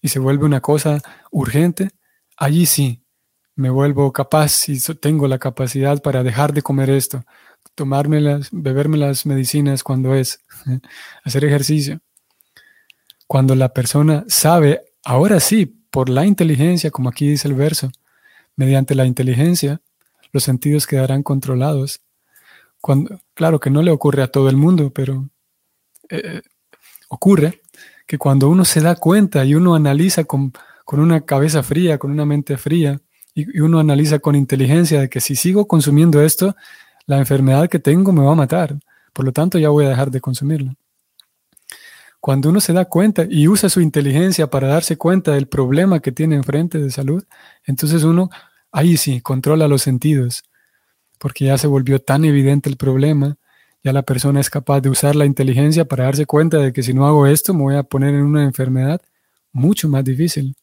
y 0.01 0.09
se 0.09 0.19
vuelve 0.19 0.45
una 0.45 0.61
cosa 0.61 1.01
urgente, 1.31 1.91
allí 2.37 2.65
sí 2.65 3.01
me 3.55 3.69
vuelvo 3.69 4.11
capaz 4.11 4.69
y 4.69 4.79
tengo 4.95 5.27
la 5.27 5.37
capacidad 5.37 6.01
para 6.01 6.23
dejar 6.23 6.53
de 6.53 6.61
comer 6.61 6.89
esto, 6.89 7.23
tomármelas, 7.75 8.49
beberme 8.51 8.97
las 8.97 9.25
medicinas 9.25 9.83
cuando 9.83 10.15
es, 10.15 10.43
hacer 11.23 11.45
ejercicio. 11.45 11.99
Cuando 13.27 13.55
la 13.55 13.69
persona 13.69 14.25
sabe, 14.27 14.81
ahora 15.03 15.39
sí, 15.39 15.65
por 15.89 16.09
la 16.09 16.25
inteligencia, 16.25 16.91
como 16.91 17.09
aquí 17.09 17.27
dice 17.29 17.47
el 17.47 17.53
verso, 17.53 17.91
mediante 18.55 18.95
la 18.95 19.05
inteligencia, 19.05 19.81
los 20.31 20.43
sentidos 20.43 20.87
quedarán 20.87 21.23
controlados. 21.23 22.01
Cuando, 22.81 23.21
claro 23.33 23.59
que 23.59 23.69
no 23.69 23.81
le 23.83 23.91
ocurre 23.91 24.23
a 24.23 24.27
todo 24.27 24.49
el 24.49 24.57
mundo, 24.57 24.91
pero 24.91 25.29
eh, 26.09 26.41
ocurre 27.11 27.61
que 28.07 28.17
cuando 28.17 28.49
uno 28.49 28.63
se 28.63 28.79
da 28.79 28.95
cuenta 28.95 29.43
y 29.43 29.53
uno 29.53 29.75
analiza 29.75 30.23
con, 30.23 30.53
una 30.87 31.21
cabeza 31.21 31.61
fría, 31.61 31.97
con 31.97 32.09
una 32.09 32.25
mente 32.25 32.57
fría, 32.57 32.99
y, 33.33 33.57
y, 33.57 33.59
uno 33.59 33.79
analiza 33.79 34.19
con 34.19 34.35
inteligencia 34.35 35.01
de 35.01 35.09
que 35.09 35.19
si 35.19 35.35
sigo 35.35 35.67
consumiendo 35.67 36.21
esto, 36.21 36.55
la 37.05 37.17
enfermedad 37.17 37.69
que 37.69 37.79
tengo 37.79 38.11
me 38.13 38.23
va 38.23 38.31
a 38.31 38.35
matar, 38.35 38.77
por 39.13 39.25
lo 39.25 39.33
tanto 39.33 39.59
ya 39.59 39.69
voy 39.69 39.85
a 39.85 39.89
dejar 39.89 40.09
de 40.09 40.21
consumirlo. 40.21 40.73
Cuando 42.21 42.49
uno 42.49 42.61
se 42.61 42.71
da 42.71 42.85
cuenta 42.85 43.25
y 43.29 43.47
usa 43.47 43.67
su 43.67 43.81
inteligencia 43.81 44.49
para 44.49 44.67
darse 44.67 44.95
cuenta 44.95 45.33
del 45.33 45.47
problema 45.47 45.99
que 45.99 46.11
tiene 46.11 46.35
enfrente 46.35 46.77
de 46.77 46.91
salud, 46.91 47.23
entonces 47.65 48.03
uno 48.03 48.29
ahí 48.71 48.95
sí 48.95 49.19
controla 49.21 49.67
los 49.67 49.81
sentidos, 49.81 50.43
porque 51.17 51.45
ya 51.45 51.57
se 51.57 51.67
volvió 51.67 51.99
tan 51.99 52.23
evidente 52.23 52.69
el 52.69 52.77
problema, 52.77 53.37
ya 53.83 53.93
la 53.93 54.03
persona 54.03 54.39
es 54.39 54.49
capaz 54.49 54.81
de 54.81 54.89
usar 54.89 55.15
la 55.15 55.25
inteligencia 55.25 55.85
para 55.85 56.05
darse 56.05 56.25
cuenta 56.25 56.57
de 56.57 56.71
que 56.73 56.83
si 56.83 56.93
no 56.93 57.07
hago 57.07 57.25
esto 57.27 57.53
me 57.53 57.61
voy 57.61 57.75
a 57.75 57.83
poner 57.83 58.13
en 58.13 58.23
una 58.23 58.43
enfermedad 58.43 59.01
mucho 59.51 59.89
más 59.89 60.03
difícil. 60.03 60.55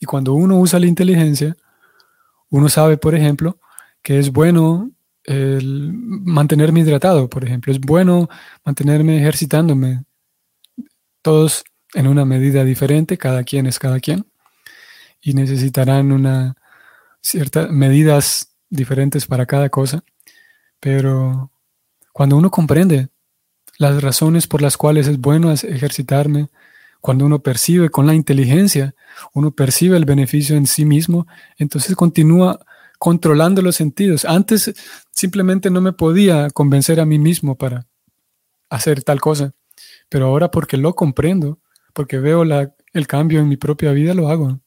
Y 0.00 0.06
cuando 0.06 0.34
uno 0.34 0.58
usa 0.58 0.78
la 0.78 0.86
inteligencia, 0.86 1.56
uno 2.50 2.68
sabe, 2.68 2.96
por 2.96 3.14
ejemplo, 3.14 3.58
que 4.02 4.18
es 4.18 4.30
bueno 4.30 4.90
el 5.24 5.92
mantenerme 5.92 6.80
hidratado, 6.80 7.28
por 7.28 7.44
ejemplo. 7.44 7.72
Es 7.72 7.80
bueno 7.80 8.28
mantenerme 8.64 9.18
ejercitándome. 9.18 10.04
Todos 11.22 11.64
en 11.94 12.06
una 12.06 12.24
medida 12.24 12.62
diferente, 12.64 13.18
cada 13.18 13.42
quien 13.42 13.66
es 13.66 13.78
cada 13.78 14.00
quien. 14.00 14.26
Y 15.20 15.34
necesitarán 15.34 16.12
una 16.12 16.54
ciertas 17.20 17.70
medidas 17.70 18.54
diferentes 18.70 19.26
para 19.26 19.46
cada 19.46 19.68
cosa. 19.68 20.04
Pero 20.80 21.50
cuando 22.12 22.36
uno 22.36 22.50
comprende 22.50 23.08
las 23.78 24.02
razones 24.02 24.46
por 24.46 24.62
las 24.62 24.76
cuales 24.76 25.06
es 25.06 25.18
bueno 25.18 25.52
ejercitarme, 25.52 26.48
cuando 27.00 27.26
uno 27.26 27.40
percibe 27.40 27.90
con 27.90 28.06
la 28.06 28.14
inteligencia, 28.14 28.94
uno 29.32 29.52
percibe 29.52 29.96
el 29.96 30.04
beneficio 30.04 30.56
en 30.56 30.66
sí 30.66 30.84
mismo, 30.84 31.26
entonces 31.58 31.94
continúa 31.94 32.58
controlando 32.98 33.62
los 33.62 33.76
sentidos. 33.76 34.24
Antes 34.24 34.74
simplemente 35.12 35.70
no 35.70 35.80
me 35.80 35.92
podía 35.92 36.50
convencer 36.50 37.00
a 37.00 37.06
mí 37.06 37.18
mismo 37.18 37.56
para 37.56 37.86
hacer 38.70 39.02
tal 39.02 39.20
cosa, 39.20 39.52
pero 40.08 40.26
ahora 40.26 40.50
porque 40.50 40.76
lo 40.76 40.94
comprendo, 40.94 41.60
porque 41.92 42.18
veo 42.18 42.44
la, 42.44 42.74
el 42.92 43.06
cambio 43.06 43.40
en 43.40 43.48
mi 43.48 43.56
propia 43.56 43.92
vida, 43.92 44.14
lo 44.14 44.28
hago. 44.28 44.60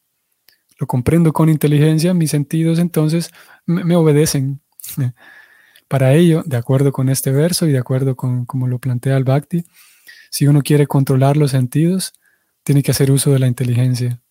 Lo 0.79 0.87
comprendo 0.87 1.33
con 1.33 1.49
inteligencia, 1.49 2.13
mis 2.13 2.31
sentidos 2.31 2.79
entonces 2.79 3.31
me, 3.65 3.95
obedecen. 3.95 4.61
Para 5.89 6.13
ello, 6.13 6.43
de 6.45 6.55
acuerdo 6.55 6.91
con 6.91 7.09
este 7.09 7.31
verso 7.31 7.65
y 7.65 7.71
de 7.71 7.79
acuerdo 7.79 8.15
con 8.15 8.45
como 8.45 8.67
lo 8.67 8.77
plantea 8.77 9.17
el 9.17 9.23
Bhakti, 9.23 9.65
si 10.29 10.45
uno 10.45 10.61
quiere 10.61 10.85
controlar 10.85 11.35
los 11.35 11.49
sentidos, 11.49 12.13
tiene 12.61 12.83
que 12.83 12.91
hacer 12.91 13.09
uso 13.09 13.31
de 13.31 13.39
la 13.39 13.47
inteligencia. 13.47 14.21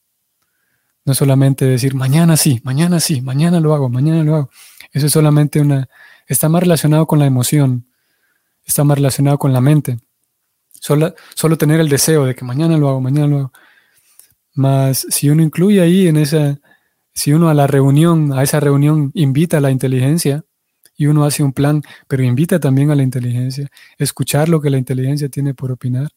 No 1.05 1.15
solamente 1.15 1.65
decir 1.65 1.97
mañana 1.97 2.37
sí, 2.37 2.61
mañana 2.63 3.01
sí, 3.01 3.23
mañana 3.23 3.59
lo 3.59 3.75
hago, 3.75 3.89
mañana 3.89 4.23
lo 4.23 4.37
hago. 4.37 4.51
Eso 4.93 5.07
es 5.07 5.13
solamente 5.13 5.61
una... 5.61 5.89
Está 6.29 6.49
más 6.49 6.63
relacionado 6.63 7.07
con 7.09 7.19
la 7.19 7.27
emoción, 7.27 7.89
está 8.65 8.85
más 8.85 8.99
relacionado 8.99 9.37
con 9.39 9.53
la 9.53 9.61
mente. 9.61 9.99
Solo, 10.71 11.13
solo 11.35 11.59
tener 11.59 11.81
el 11.81 11.89
deseo 11.89 12.25
de 12.25 12.37
que 12.37 12.45
mañana 12.45 12.79
lo 12.79 12.89
hago, 12.89 13.01
mañana 13.01 13.27
lo 13.27 13.39
hago. 13.39 13.53
Más 14.55 15.07
si 15.11 15.29
uno 15.29 15.43
incluye 15.43 15.81
ahí 15.81 16.07
en 16.07 16.19
esa, 16.19 16.61
si 17.13 17.33
uno 17.33 17.49
a 17.49 17.55
la 17.55 17.67
reunión, 17.67 18.33
a 18.33 18.45
esa 18.45 18.61
reunión 18.61 19.11
invita 19.15 19.57
a 19.57 19.61
la 19.61 19.73
inteligencia 19.73 20.45
y 20.99 21.07
uno 21.07 21.25
hace 21.25 21.43
un 21.43 21.53
plan, 21.53 21.83
pero 22.09 22.25
invita 22.25 22.59
también 22.59 22.91
a 22.91 22.97
la 22.97 23.05
inteligencia, 23.05 23.71
escuchar 23.97 24.49
lo 24.49 24.61
que 24.61 24.69
la 24.69 24.77
inteligencia 24.77 25.29
tiene 25.31 25.55
por 25.55 25.71
opinar, 25.71 26.11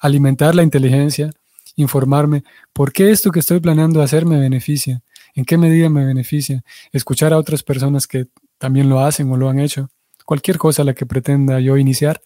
alimentar 0.00 0.54
la 0.54 0.62
inteligencia, 0.62 1.30
informarme 1.74 2.44
por 2.72 2.92
qué 2.92 3.10
esto 3.10 3.32
que 3.32 3.40
estoy 3.40 3.60
planeando 3.60 4.00
hacer 4.00 4.24
me 4.24 4.38
beneficia, 4.38 5.02
en 5.34 5.44
qué 5.44 5.58
medida 5.58 5.90
me 5.90 6.06
beneficia, 6.06 6.62
escuchar 6.92 7.32
a 7.32 7.38
otras 7.38 7.62
personas 7.64 8.06
que 8.06 8.28
también 8.58 8.88
lo 8.88 9.00
hacen 9.00 9.30
o 9.30 9.36
lo 9.36 9.48
han 9.48 9.58
hecho, 9.58 9.90
cualquier 10.24 10.56
cosa 10.56 10.82
a 10.82 10.84
la 10.84 10.94
que 10.94 11.04
pretenda 11.04 11.58
yo 11.58 11.76
iniciar. 11.76 12.22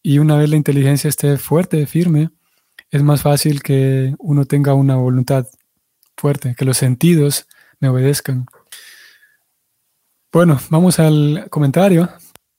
Y 0.00 0.18
una 0.18 0.36
vez 0.36 0.48
la 0.48 0.56
inteligencia 0.56 1.08
esté 1.08 1.38
fuerte, 1.38 1.86
firme, 1.86 2.30
es 2.90 3.02
más 3.02 3.22
fácil 3.22 3.62
que 3.62 4.14
uno 4.18 4.44
tenga 4.44 4.74
una 4.74 4.94
voluntad 4.94 5.46
fuerte, 6.16 6.54
que 6.56 6.64
los 6.64 6.76
sentidos 6.76 7.48
me 7.80 7.88
obedezcan. 7.88 8.46
Bueno, 10.34 10.58
vamos 10.68 10.98
al 10.98 11.46
comentario. 11.48 12.08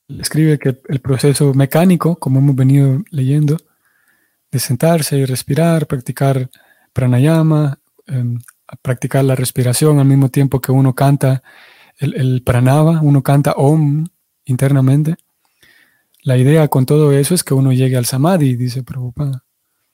Escribe 0.08 0.58
que 0.58 0.80
el 0.88 1.02
proceso 1.02 1.54
mecánico, 1.54 2.16
como 2.16 2.40
hemos 2.40 2.56
venido 2.56 3.04
leyendo, 3.12 3.58
de 4.50 4.60
sentarse 4.60 5.18
y 5.18 5.26
respirar, 5.26 5.86
practicar 5.86 6.50
pranayama, 6.94 7.78
em, 8.08 8.40
practicar 8.82 9.26
la 9.26 9.36
respiración 9.36 10.00
al 10.00 10.06
mismo 10.06 10.30
tiempo 10.30 10.62
que 10.62 10.72
uno 10.72 10.96
canta 10.96 11.44
el, 11.98 12.14
el 12.16 12.44
pranava, 12.44 13.02
uno 13.02 13.22
canta 13.22 13.52
om 13.58 14.06
internamente. 14.46 15.18
La 16.24 16.38
idea 16.38 16.70
con 16.70 16.86
todo 16.86 17.12
eso 17.12 17.36
es 17.36 17.44
que 17.44 17.54
uno 17.54 17.74
llegue 17.74 17.98
al 17.98 18.06
samadhi, 18.06 18.56
dice 18.56 18.84
Prabhupada. 18.84 19.44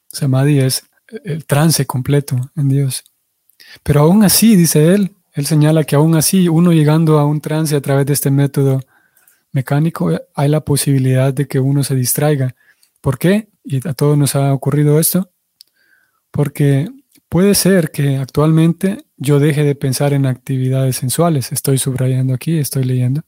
Samadhi 0.07 0.59
es 0.59 0.83
el 1.23 1.47
trance 1.47 1.87
completo 1.87 2.51
en 2.55 2.69
Dios. 2.69 3.03
Pero 3.81 4.01
aún 4.01 4.23
así, 4.23 4.55
dice 4.55 4.93
él, 4.93 5.15
él 5.33 5.45
señala 5.45 5.83
que 5.83 5.95
aún 5.95 6.15
así, 6.15 6.49
uno 6.49 6.73
llegando 6.73 7.17
a 7.19 7.25
un 7.25 7.39
trance 7.39 7.75
a 7.75 7.81
través 7.81 8.05
de 8.05 8.13
este 8.13 8.31
método 8.31 8.81
mecánico, 9.51 10.11
hay 10.33 10.49
la 10.49 10.61
posibilidad 10.61 11.33
de 11.33 11.47
que 11.47 11.59
uno 11.59 11.83
se 11.83 11.95
distraiga. 11.95 12.55
¿Por 12.99 13.17
qué? 13.17 13.49
Y 13.63 13.87
a 13.87 13.93
todos 13.93 14.17
nos 14.17 14.35
ha 14.35 14.53
ocurrido 14.53 14.99
esto. 14.99 15.31
Porque 16.31 16.89
puede 17.29 17.55
ser 17.55 17.91
que 17.91 18.17
actualmente 18.17 19.05
yo 19.17 19.39
deje 19.39 19.63
de 19.63 19.75
pensar 19.75 20.13
en 20.13 20.25
actividades 20.25 20.97
sensuales. 20.97 21.51
Estoy 21.51 21.77
subrayando 21.77 22.33
aquí, 22.33 22.57
estoy 22.57 22.83
leyendo. 22.83 23.21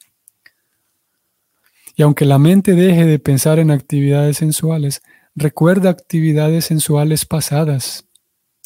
Y 1.95 2.01
aunque 2.01 2.25
la 2.25 2.39
mente 2.39 2.73
deje 2.73 3.05
de 3.05 3.19
pensar 3.19 3.59
en 3.59 3.71
actividades 3.71 4.37
sensuales, 4.37 5.03
recuerda 5.35 5.89
actividades 5.89 6.65
sensuales 6.65 7.25
pasadas 7.25 8.05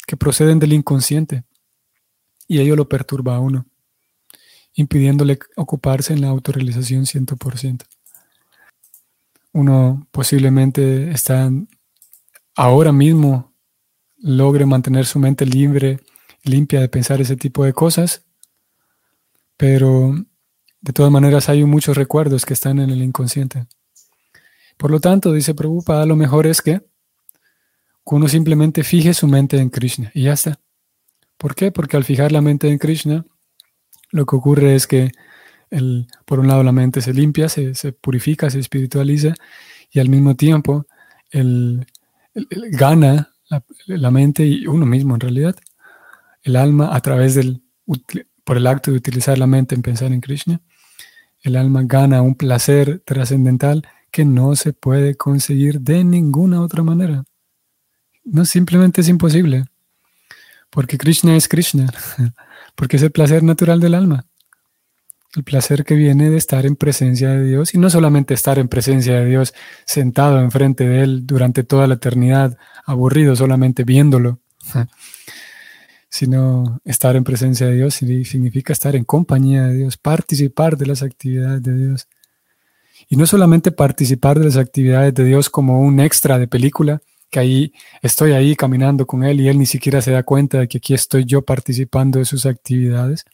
que 0.06 0.16
proceden 0.16 0.58
del 0.58 0.72
inconsciente 0.72 1.44
y 2.48 2.58
ello 2.60 2.74
lo 2.74 2.88
perturba 2.88 3.36
a 3.36 3.40
uno, 3.40 3.66
impidiéndole 4.74 5.38
ocuparse 5.54 6.14
en 6.14 6.22
la 6.22 6.28
autorrealización 6.28 7.04
100%. 7.04 7.84
Uno 9.52 10.06
posiblemente 10.10 11.10
está 11.10 11.50
ahora 12.56 12.90
mismo 12.90 13.52
logre 14.16 14.66
mantener 14.66 15.06
su 15.06 15.18
mente 15.18 15.46
libre, 15.46 16.00
limpia 16.42 16.80
de 16.80 16.88
pensar 16.88 17.20
ese 17.20 17.36
tipo 17.36 17.64
de 17.64 17.72
cosas, 17.72 18.24
pero 19.56 20.14
de 20.80 20.92
todas 20.92 21.12
maneras 21.12 21.48
hay 21.48 21.64
muchos 21.64 21.96
recuerdos 21.96 22.46
que 22.46 22.54
están 22.54 22.78
en 22.78 22.90
el 22.90 23.02
inconsciente. 23.02 23.66
Por 24.76 24.90
lo 24.90 25.00
tanto, 25.00 25.32
dice 25.32 25.54
Prabhupada, 25.54 26.06
lo 26.06 26.16
mejor 26.16 26.46
es 26.46 26.62
que 26.62 26.86
uno 28.04 28.28
simplemente 28.28 28.84
fije 28.84 29.12
su 29.12 29.26
mente 29.26 29.58
en 29.58 29.70
Krishna 29.70 30.10
y 30.14 30.24
ya 30.24 30.32
está. 30.32 30.58
¿Por 31.38 31.54
qué? 31.54 31.72
Porque 31.72 31.96
al 31.96 32.04
fijar 32.04 32.32
la 32.32 32.42
mente 32.42 32.68
en 32.68 32.78
Krishna, 32.78 33.24
lo 34.10 34.26
que 34.26 34.36
ocurre 34.36 34.74
es 34.74 34.86
que 34.86 35.12
el, 35.70 36.08
por 36.26 36.40
un 36.40 36.48
lado 36.48 36.62
la 36.62 36.72
mente 36.72 37.00
se 37.00 37.14
limpia, 37.14 37.48
se, 37.48 37.72
purifica, 37.92 38.50
se 38.50 38.58
espiritualiza 38.58 39.34
y 39.90 40.00
al 40.00 40.08
mismo 40.08 40.34
tiempo 40.34 40.86
el, 41.30 41.86
gana 42.72 43.30
la, 43.48 43.64
la, 43.86 44.10
mente 44.10 44.44
y 44.44 44.66
uno 44.66 44.84
mismo 44.84 45.14
en 45.14 45.20
realidad, 45.20 45.56
el 46.42 46.56
alma 46.56 46.94
a 46.94 47.00
través 47.00 47.34
del, 47.34 47.62
por 48.44 48.56
el 48.56 48.66
acto 48.66 48.90
de 48.90 48.96
utilizar 48.96 49.38
la 49.38 49.46
mente 49.46 49.74
en 49.74 49.82
pensar 49.82 50.12
en 50.12 50.20
Krishna, 50.20 50.60
el 51.42 51.56
alma 51.56 51.82
gana 51.84 52.22
un 52.22 52.34
placer 52.34 53.00
trascendental 53.04 53.86
que 54.10 54.24
no 54.24 54.56
se 54.56 54.72
puede 54.72 55.16
conseguir 55.16 55.80
de 55.80 56.02
ninguna 56.04 56.62
otra 56.62 56.82
manera. 56.82 57.24
No, 58.24 58.44
simplemente 58.44 59.00
es 59.00 59.08
imposible. 59.08 59.64
Porque 60.70 60.98
Krishna 60.98 61.36
es 61.36 61.48
Krishna. 61.48 61.92
Porque 62.74 62.96
es 62.96 63.02
el 63.02 63.10
placer 63.10 63.42
natural 63.42 63.80
del 63.80 63.94
alma. 63.94 64.26
El 65.34 65.44
placer 65.44 65.84
que 65.84 65.94
viene 65.94 66.30
de 66.30 66.36
estar 66.36 66.64
en 66.66 66.76
presencia 66.76 67.30
de 67.30 67.44
Dios. 67.44 67.74
Y 67.74 67.78
no 67.78 67.90
solamente 67.90 68.34
estar 68.34 68.58
en 68.58 68.68
presencia 68.68 69.14
de 69.14 69.26
Dios 69.26 69.54
sentado 69.84 70.40
enfrente 70.40 70.88
de 70.88 71.02
Él 71.02 71.26
durante 71.26 71.64
toda 71.64 71.86
la 71.86 71.94
eternidad, 71.94 72.56
aburrido 72.84 73.36
solamente 73.36 73.84
viéndolo. 73.84 74.40
Sino 76.10 76.80
estar 76.84 77.16
en 77.16 77.24
presencia 77.24 77.66
de 77.66 77.74
Dios 77.74 77.94
significa 77.94 78.72
estar 78.72 78.96
en 78.96 79.04
compañía 79.04 79.64
de 79.64 79.74
Dios, 79.74 79.98
participar 79.98 80.78
de 80.78 80.86
las 80.86 81.02
actividades 81.02 81.62
de 81.62 81.74
Dios. 81.74 82.08
Y 83.10 83.16
no 83.16 83.26
solamente 83.26 83.72
participar 83.72 84.38
de 84.38 84.46
las 84.46 84.56
actividades 84.56 85.12
de 85.14 85.24
Dios 85.24 85.50
como 85.50 85.80
un 85.80 86.00
extra 86.00 86.38
de 86.38 86.48
película, 86.48 87.02
que 87.30 87.40
ahí 87.40 87.72
estoy 88.02 88.32
ahí 88.32 88.56
caminando 88.56 89.06
con 89.06 89.24
Él 89.24 89.40
y 89.40 89.48
Él 89.48 89.58
ni 89.58 89.66
siquiera 89.66 90.00
se 90.02 90.12
da 90.12 90.22
cuenta 90.22 90.60
de 90.60 90.68
que 90.68 90.78
aquí 90.78 90.94
estoy 90.94 91.24
yo 91.24 91.42
participando 91.42 92.18
de 92.18 92.24
sus 92.24 92.46
actividades, 92.46 93.24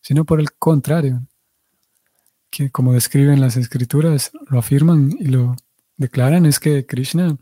sino 0.00 0.24
por 0.24 0.40
el 0.40 0.52
contrario, 0.52 1.22
que 2.50 2.70
como 2.70 2.92
describen 2.92 3.40
las 3.40 3.56
escrituras, 3.56 4.30
lo 4.48 4.58
afirman 4.58 5.10
y 5.18 5.26
lo 5.26 5.56
declaran, 5.96 6.46
es 6.46 6.60
que 6.60 6.86
Krishna, 6.86 7.36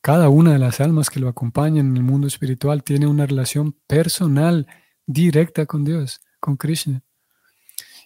cada 0.00 0.28
una 0.28 0.52
de 0.52 0.58
las 0.58 0.80
almas 0.80 1.10
que 1.10 1.20
lo 1.20 1.28
acompañan 1.28 1.88
en 1.88 1.96
el 1.96 2.02
mundo 2.02 2.26
espiritual, 2.26 2.84
tiene 2.84 3.06
una 3.06 3.26
relación 3.26 3.76
personal 3.86 4.66
directa 5.06 5.66
con 5.66 5.84
Dios, 5.84 6.20
con 6.40 6.56
Krishna. 6.56 7.02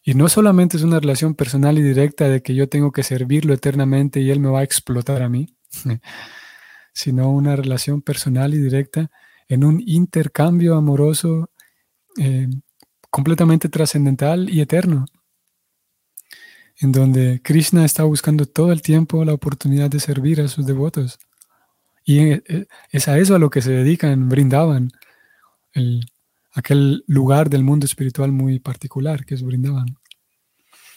Y 0.04 0.14
no 0.14 0.28
solamente 0.28 0.76
es 0.76 0.82
una 0.82 0.98
relación 0.98 1.34
personal 1.34 1.78
y 1.78 1.82
directa 1.82 2.28
de 2.28 2.42
que 2.42 2.54
yo 2.54 2.68
tengo 2.68 2.90
que 2.90 3.02
servirlo 3.02 3.54
eternamente 3.54 4.20
y 4.20 4.30
él 4.30 4.40
me 4.40 4.48
va 4.48 4.60
a 4.60 4.64
explotar 4.64 5.22
a 5.22 5.28
mí, 5.28 5.54
sino 6.92 7.30
una 7.30 7.56
relación 7.56 8.02
personal 8.02 8.54
y 8.54 8.58
directa 8.58 9.10
en 9.48 9.64
un 9.64 9.82
intercambio 9.86 10.76
amoroso 10.76 11.50
eh, 12.18 12.48
completamente 13.10 13.68
trascendental 13.68 14.48
y 14.48 14.60
eterno, 14.60 15.06
en 16.80 16.92
donde 16.92 17.40
Krishna 17.42 17.84
está 17.84 18.04
buscando 18.04 18.46
todo 18.46 18.72
el 18.72 18.82
tiempo 18.82 19.24
la 19.24 19.34
oportunidad 19.34 19.90
de 19.90 20.00
servir 20.00 20.40
a 20.40 20.48
sus 20.48 20.66
devotos. 20.66 21.18
Y 22.04 22.18
eh, 22.18 22.42
eh, 22.48 22.66
es 22.90 23.08
a 23.08 23.18
eso 23.18 23.34
a 23.34 23.38
lo 23.38 23.50
que 23.50 23.62
se 23.62 23.72
dedican, 23.72 24.28
brindaban 24.28 24.90
el, 25.72 26.06
aquel 26.54 27.04
lugar 27.06 27.50
del 27.50 27.64
mundo 27.64 27.86
espiritual 27.86 28.32
muy 28.32 28.58
particular 28.58 29.24
que 29.24 29.34
es 29.34 29.42
brindaban. 29.42 29.98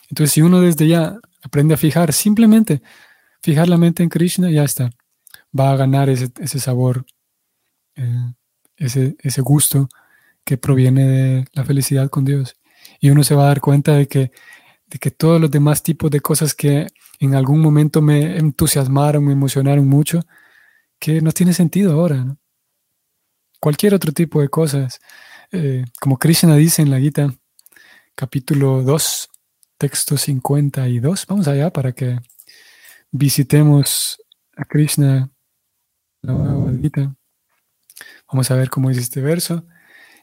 Entonces, 0.10 0.34
si 0.34 0.42
uno 0.42 0.62
desde 0.62 0.88
ya 0.88 1.18
aprende 1.44 1.74
a 1.74 1.78
fijar, 1.78 2.14
simplemente 2.14 2.82
fijar 3.42 3.68
la 3.68 3.78
mente 3.78 4.04
en 4.04 4.10
Krishna, 4.10 4.50
ya 4.50 4.64
está. 4.64 4.90
Va 5.58 5.72
a 5.72 5.78
ganar 5.78 6.10
ese, 6.10 6.60
sabor, 6.60 7.06
eh, 7.96 8.34
ese, 8.78 9.16
ese 9.20 9.42
gusto 9.42 9.90
que 10.44 10.58
proviene 10.58 11.08
de 11.08 11.46
la 11.54 11.66
felicidad 11.66 12.10
con 12.10 12.26
Dios. 12.26 12.56
Y 13.00 13.10
uno 13.10 13.24
se 13.24 13.36
va 13.36 13.44
a 13.44 13.48
dar 13.48 13.62
cuenta 13.62 13.94
de 13.94 14.08
que, 14.08 14.32
de 14.88 15.00
que 15.00 15.12
todos 15.12 15.42
los 15.42 15.52
demás 15.52 15.84
tipos 15.84 16.12
de 16.12 16.22
cosas 16.22 16.54
que 16.54 16.88
en 17.20 17.36
algún 17.36 17.60
momento 17.60 18.02
me 18.02 18.38
entusiasmaron, 18.38 19.26
me 19.26 19.34
emocionaron 19.34 19.88
mucho, 19.88 20.22
que 21.00 21.22
no 21.22 21.32
tiene 21.32 21.54
sentido 21.54 21.94
ahora. 21.94 22.38
Cualquier 23.60 23.94
otro 23.96 24.12
tipo 24.12 24.42
de 24.42 24.50
cosas. 24.50 25.00
Eh, 25.52 25.86
como 26.00 26.18
Krishna 26.18 26.56
dice 26.56 26.82
en 26.82 26.92
la 26.92 27.00
Gita, 27.00 27.34
capítulo 28.16 28.84
2, 28.84 29.30
texto 29.78 30.18
52. 30.18 31.26
Vamos 31.28 31.48
allá 31.48 31.72
para 31.72 31.94
que 31.94 32.20
visitemos 33.12 34.22
a 34.56 34.66
Krishna, 34.66 35.32
Vamos 38.28 38.52
a 38.52 38.56
ver 38.56 38.70
cómo 38.70 38.90
dice 38.90 39.02
este 39.02 39.22
verso. 39.22 39.66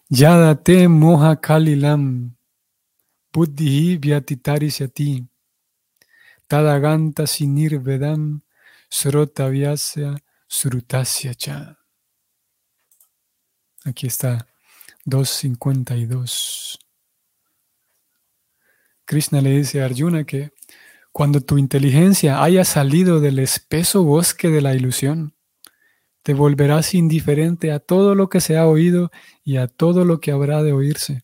Yadate 0.08 0.88
moha 0.88 1.40
kalilam 1.40 2.36
buddhi 3.32 3.96
vyatitari 3.96 4.70
syati 4.70 5.26
tadaganta 6.48 7.26
sinir 7.26 7.78
vedam 7.78 8.42
srotavyasya 8.90 10.18
srutasya 10.48 11.34
cha. 11.34 11.78
Aquí 13.84 14.06
está 14.06 14.46
252. 15.06 16.78
Krishna 19.04 19.40
le 19.40 19.50
dice 19.50 19.82
a 19.82 19.86
Arjuna 19.86 20.24
que 20.24 20.52
cuando 21.10 21.40
tu 21.40 21.58
inteligencia 21.58 22.42
haya 22.42 22.64
salido 22.64 23.20
del 23.20 23.38
espeso 23.38 24.04
bosque 24.04 24.48
de 24.48 24.62
la 24.62 24.74
ilusión, 24.74 25.34
te 26.22 26.34
volverás 26.34 26.94
indiferente 26.94 27.72
a 27.72 27.80
todo 27.80 28.14
lo 28.14 28.28
que 28.28 28.40
se 28.40 28.56
ha 28.56 28.66
oído 28.66 29.10
y 29.44 29.56
a 29.56 29.66
todo 29.66 30.04
lo 30.04 30.20
que 30.20 30.30
habrá 30.32 30.62
de 30.62 30.72
oírse. 30.72 31.22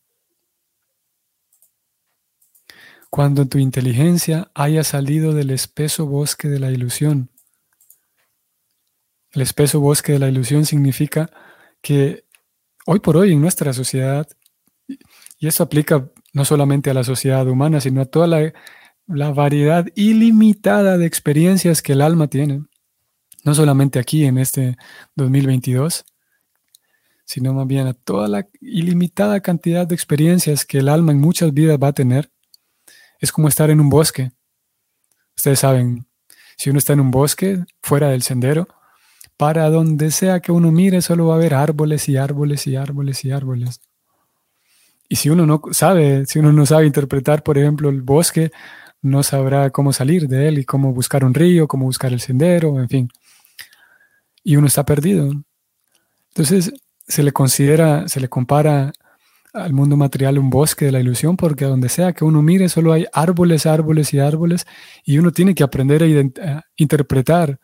Cuando 3.09 3.47
tu 3.47 3.57
inteligencia 3.57 4.51
haya 4.53 4.83
salido 4.83 5.33
del 5.33 5.49
espeso 5.49 6.05
bosque 6.05 6.47
de 6.47 6.59
la 6.59 6.71
ilusión, 6.71 7.29
el 9.31 9.41
espeso 9.41 9.79
bosque 9.79 10.13
de 10.13 10.19
la 10.19 10.27
ilusión 10.27 10.65
significa 10.65 11.29
que 11.81 12.25
hoy 12.85 12.99
por 12.99 13.17
hoy 13.17 13.33
en 13.33 13.41
nuestra 13.41 13.73
sociedad, 13.73 14.27
y 14.87 15.47
eso 15.47 15.63
aplica 15.63 16.09
no 16.33 16.45
solamente 16.45 16.89
a 16.89 16.93
la 16.93 17.03
sociedad 17.03 17.47
humana, 17.47 17.79
sino 17.81 18.01
a 18.01 18.05
toda 18.05 18.27
la, 18.27 18.53
variedad 19.31 19.87
ilimitada 19.95 20.97
de 20.97 21.05
experiencias 21.05 21.81
que 21.81 21.93
el 21.93 22.01
alma 22.01 22.27
tiene, 22.27 22.65
no 23.43 23.55
solamente 23.55 23.99
aquí 23.99 24.25
en 24.25 24.37
este 24.37 24.77
2022, 25.15 26.05
sino 27.25 27.53
más 27.53 27.67
bien 27.67 27.87
a 27.87 27.93
toda 27.93 28.27
la 28.27 28.47
ilimitada 28.59 29.39
cantidad 29.39 29.85
de 29.85 29.95
experiencias 29.95 30.65
que 30.65 30.79
el 30.79 30.89
alma 30.89 31.11
en 31.11 31.19
muchas 31.19 31.53
vidas 31.53 31.77
va 31.81 31.89
a 31.89 31.93
tener, 31.93 32.31
es 33.19 33.31
como 33.31 33.47
estar 33.47 33.69
en 33.69 33.79
un 33.79 33.89
bosque. 33.89 34.31
Ustedes 35.35 35.59
saben, 35.59 36.07
si 36.57 36.69
uno 36.69 36.79
está 36.79 36.93
en 36.93 37.01
un 37.01 37.11
bosque, 37.11 37.63
fuera 37.81 38.09
del 38.09 38.23
sendero, 38.23 38.67
para 39.37 39.69
donde 39.69 40.11
sea 40.11 40.41
que 40.41 40.51
uno 40.51 40.71
mire, 40.71 41.01
solo 41.01 41.27
va 41.27 41.35
a 41.35 41.37
haber 41.37 41.53
árboles 41.53 42.09
y 42.09 42.17
árboles 42.17 42.67
y 42.67 42.75
árboles 42.75 43.23
y 43.23 43.31
árboles. 43.31 43.79
Y 45.07 45.15
si 45.15 45.29
uno 45.29 45.45
no 45.45 45.61
sabe, 45.71 46.25
si 46.25 46.39
uno 46.39 46.51
no 46.51 46.65
sabe 46.65 46.85
interpretar, 46.85 47.41
por 47.41 47.57
ejemplo, 47.57 47.89
el 47.89 48.01
bosque, 48.01 48.51
no 49.01 49.23
sabrá 49.23 49.69
cómo 49.69 49.93
salir 49.93 50.27
de 50.27 50.47
él 50.49 50.59
y 50.59 50.65
cómo 50.65 50.93
buscar 50.93 51.23
un 51.23 51.33
río, 51.33 51.67
cómo 51.67 51.85
buscar 51.85 52.11
el 52.11 52.19
sendero, 52.19 52.79
en 52.79 52.89
fin. 52.89 53.09
Y 54.43 54.55
uno 54.55 54.67
está 54.67 54.85
perdido. 54.85 55.31
Entonces, 56.29 56.71
se 57.07 57.23
le 57.23 57.31
considera, 57.31 58.07
se 58.07 58.19
le 58.19 58.29
compara 58.29 58.93
al 59.53 59.73
mundo 59.73 59.97
material 59.97 60.37
un 60.37 60.49
bosque 60.49 60.85
de 60.85 60.91
la 60.91 60.99
ilusión, 60.99 61.35
porque 61.35 61.65
a 61.65 61.69
donde 61.69 61.89
sea 61.89 62.13
que 62.13 62.23
uno 62.23 62.41
mire, 62.41 62.69
solo 62.69 62.93
hay 62.93 63.05
árboles, 63.11 63.65
árboles 63.65 64.13
y 64.13 64.19
árboles, 64.19 64.67
y 65.03 65.17
uno 65.17 65.31
tiene 65.31 65.55
que 65.55 65.63
aprender 65.63 66.03
a, 66.03 66.63
interpretar, 66.75 67.59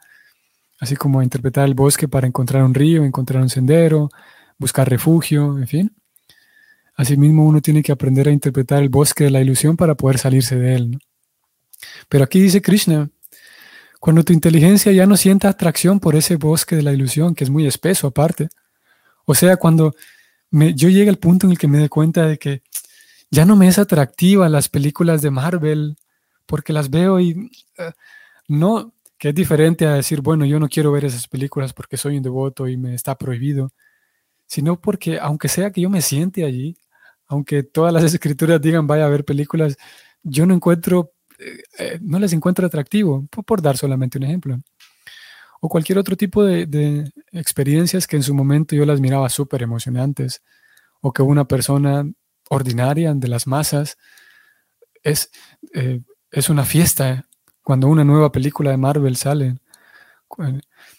así 0.79 0.95
como 0.95 1.19
a 1.19 1.23
interpretar 1.23 1.65
el 1.65 1.75
bosque 1.75 2.07
para 2.07 2.27
encontrar 2.27 2.63
un 2.63 2.73
río, 2.73 3.03
encontrar 3.03 3.41
un 3.41 3.49
sendero, 3.49 4.09
buscar 4.57 4.89
refugio, 4.89 5.57
en 5.57 5.67
fin. 5.67 5.95
Asimismo, 6.95 7.45
uno 7.45 7.61
tiene 7.61 7.83
que 7.83 7.91
aprender 7.91 8.29
a 8.29 8.31
interpretar 8.31 8.81
el 8.81 8.89
bosque 8.89 9.25
de 9.25 9.31
la 9.31 9.41
ilusión 9.41 9.77
para 9.77 9.95
poder 9.95 10.17
salirse 10.17 10.55
de 10.55 10.75
él. 10.75 10.99
Pero 12.09 12.23
aquí 12.23 12.39
dice 12.39 12.61
Krishna, 12.61 13.09
cuando 13.99 14.23
tu 14.23 14.33
inteligencia 14.33 14.91
ya 14.91 15.05
no 15.05 15.17
sienta 15.17 15.49
atracción 15.49 15.99
por 15.99 16.15
ese 16.15 16.35
bosque 16.35 16.75
de 16.75 16.83
la 16.83 16.93
ilusión, 16.93 17.35
que 17.35 17.43
es 17.43 17.49
muy 17.49 17.65
espeso 17.65 18.07
aparte, 18.07 18.49
o 19.25 19.35
sea, 19.35 19.57
cuando 19.57 19.95
yo 20.51 20.89
llegué 20.89 21.09
al 21.09 21.17
punto 21.17 21.47
en 21.47 21.51
el 21.51 21.57
que 21.57 21.67
me 21.67 21.79
di 21.79 21.89
cuenta 21.89 22.27
de 22.27 22.37
que 22.37 22.61
ya 23.31 23.45
no 23.45 23.55
me 23.55 23.67
es 23.67 23.79
atractiva 23.79 24.47
las 24.49 24.69
películas 24.69 25.21
de 25.21 25.31
Marvel, 25.31 25.97
porque 26.45 26.73
las 26.73 26.89
veo 26.89 27.19
y 27.19 27.49
eh, 27.77 27.91
no, 28.47 28.93
que 29.17 29.29
es 29.29 29.35
diferente 29.35 29.87
a 29.87 29.93
decir, 29.93 30.21
bueno, 30.21 30.45
yo 30.45 30.59
no 30.59 30.69
quiero 30.69 30.91
ver 30.91 31.05
esas 31.05 31.27
películas 31.27 31.73
porque 31.73 31.97
soy 31.97 32.17
un 32.17 32.23
devoto 32.23 32.67
y 32.67 32.77
me 32.77 32.93
está 32.93 33.15
prohibido, 33.17 33.71
sino 34.45 34.79
porque 34.79 35.19
aunque 35.19 35.49
sea 35.49 35.71
que 35.71 35.81
yo 35.81 35.89
me 35.89 36.01
siente 36.01 36.45
allí, 36.45 36.77
aunque 37.27 37.63
todas 37.63 37.93
las 37.93 38.03
escrituras 38.13 38.61
digan 38.61 38.87
vaya 38.87 39.05
a 39.05 39.09
ver 39.09 39.25
películas, 39.25 39.77
yo 40.23 40.45
no 40.45 40.53
encuentro, 40.53 41.11
eh, 41.39 41.63
eh, 41.79 41.99
no 42.01 42.19
les 42.19 42.33
encuentro 42.33 42.65
atractivo, 42.65 43.27
por 43.27 43.61
dar 43.61 43.77
solamente 43.77 44.17
un 44.17 44.23
ejemplo 44.25 44.59
o 45.65 45.69
cualquier 45.69 45.97
otro 45.97 46.15
tipo 46.15 46.43
de, 46.43 47.11
experiencias 47.31 48.07
que 48.07 48.15
en 48.15 48.23
su 48.23 48.33
momento 48.33 48.75
yo 48.75 48.85
las 48.85 48.99
miraba 48.99 49.29
súper 49.29 49.63
emocionantes, 49.63 50.43
o 51.01 51.11
que 51.11 51.21
una 51.21 51.45
persona 51.45 52.09
ordinaria 52.49 53.13
de 53.13 53.27
las 53.27 53.47
masas 53.47 53.97
es, 55.03 55.31
eh, 55.73 56.01
es 56.31 56.49
una 56.49 56.65
fiesta 56.65 57.27
cuando 57.63 57.87
una 57.87 58.03
nueva 58.03 58.31
película 58.31 58.71
de 58.71 58.77
Marvel 58.77 59.15
sale. 59.15 59.55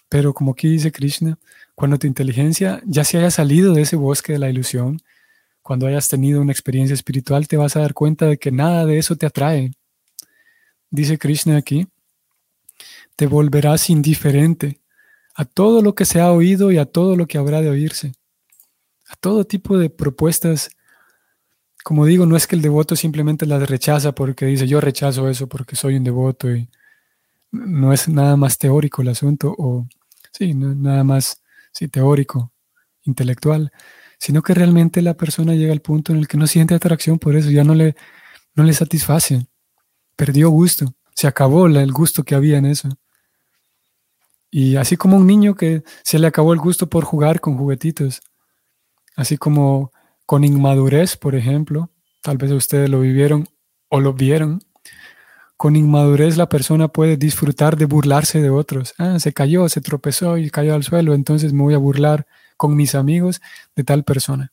Pero 0.09 0.33
como 0.33 0.51
aquí 0.51 0.69
dice 0.69 0.91
Krishna, 0.91 1.37
cuando 1.75 1.97
tu 1.97 2.07
inteligencia 2.07 2.81
ya 2.85 3.03
se 3.03 3.17
haya 3.17 3.31
salido 3.31 3.73
de 3.73 3.81
ese 3.83 3.95
bosque 3.95 4.33
de 4.33 4.39
la 4.39 4.49
ilusión, 4.49 4.99
cuando 5.61 5.87
hayas 5.87 6.09
tenido 6.09 6.41
una 6.41 6.51
experiencia 6.51 6.93
espiritual, 6.93 7.47
te 7.47 7.57
vas 7.57 7.75
a 7.75 7.81
dar 7.81 7.93
cuenta 7.93 8.25
de 8.25 8.37
que 8.37 8.51
nada 8.51 8.85
de 8.85 8.97
eso 8.97 9.15
te 9.15 9.25
atrae. 9.25 9.71
Dice 10.89 11.17
Krishna 11.17 11.57
aquí, 11.57 11.87
te 13.15 13.27
volverás 13.27 13.89
indiferente 13.89 14.79
a 15.35 15.45
todo 15.45 15.81
lo 15.81 15.95
que 15.95 16.05
se 16.05 16.19
ha 16.19 16.31
oído 16.31 16.71
y 16.71 16.77
a 16.77 16.85
todo 16.85 17.15
lo 17.15 17.27
que 17.27 17.37
habrá 17.37 17.61
de 17.61 17.69
oírse, 17.69 18.13
a 19.07 19.15
todo 19.15 19.45
tipo 19.45 19.77
de 19.77 19.89
propuestas. 19.89 20.69
Como 21.83 22.05
digo, 22.05 22.25
no 22.25 22.35
es 22.35 22.47
que 22.47 22.55
el 22.55 22.61
devoto 22.61 22.95
simplemente 22.95 23.45
las 23.45 23.69
rechaza 23.69 24.13
porque 24.13 24.45
dice 24.45 24.67
yo 24.67 24.81
rechazo 24.81 25.29
eso 25.29 25.47
porque 25.47 25.75
soy 25.75 25.95
un 25.95 26.03
devoto 26.03 26.53
y 26.53 26.69
no 27.51 27.93
es 27.93 28.07
nada 28.07 28.35
más 28.35 28.57
teórico 28.57 29.01
el 29.01 29.09
asunto 29.09 29.53
o 29.57 29.87
sí, 30.31 30.53
nada 30.53 31.03
más 31.03 31.41
sí, 31.71 31.87
teórico, 31.87 32.51
intelectual, 33.03 33.71
sino 34.19 34.41
que 34.41 34.53
realmente 34.53 35.01
la 35.01 35.15
persona 35.15 35.53
llega 35.53 35.73
al 35.73 35.81
punto 35.81 36.11
en 36.11 36.19
el 36.19 36.27
que 36.27 36.37
no 36.37 36.47
siente 36.47 36.75
atracción 36.75 37.19
por 37.19 37.35
eso, 37.35 37.49
ya 37.51 37.63
no 37.63 37.75
le, 37.75 37.95
no 38.55 38.63
le 38.63 38.73
satisface, 38.73 39.47
perdió 40.17 40.49
gusto, 40.49 40.93
se 41.15 41.27
acabó 41.27 41.67
el 41.67 41.91
gusto 41.93 42.23
que 42.23 42.35
había 42.35 42.57
en 42.57 42.65
eso. 42.65 42.89
Y 44.51 44.75
así 44.75 44.97
como 44.97 45.17
un 45.17 45.27
niño 45.27 45.55
que 45.55 45.83
se 46.03 46.19
le 46.19 46.27
acabó 46.27 46.51
el 46.51 46.59
gusto 46.59 46.87
por 46.87 47.05
jugar 47.05 47.39
con 47.39 47.57
juguetitos, 47.57 48.21
así 49.15 49.37
como 49.37 49.91
con 50.25 50.43
inmadurez, 50.43 51.15
por 51.15 51.35
ejemplo, 51.35 51.89
tal 52.21 52.37
vez 52.37 52.51
ustedes 52.51 52.89
lo 52.89 52.99
vivieron 52.99 53.47
o 53.89 53.99
lo 54.01 54.13
vieron, 54.13 54.61
con 55.57 55.75
inmadurez 55.75 56.37
la 56.37 56.49
persona 56.49 56.87
puede 56.87 57.17
disfrutar 57.17 57.77
de 57.77 57.85
burlarse 57.85 58.41
de 58.41 58.49
otros. 58.49 58.93
Ah, 58.97 59.19
se 59.19 59.33
cayó, 59.33 59.67
se 59.69 59.81
tropezó 59.81 60.37
y 60.37 60.49
cayó 60.49 60.75
al 60.75 60.83
suelo, 60.83 61.13
entonces 61.13 61.53
me 61.53 61.63
voy 61.63 61.73
a 61.73 61.79
burlar 61.79 62.27
con 62.57 62.75
mis 62.75 62.95
amigos 62.95 63.41
de 63.75 63.83
tal 63.83 64.03
persona. 64.03 64.51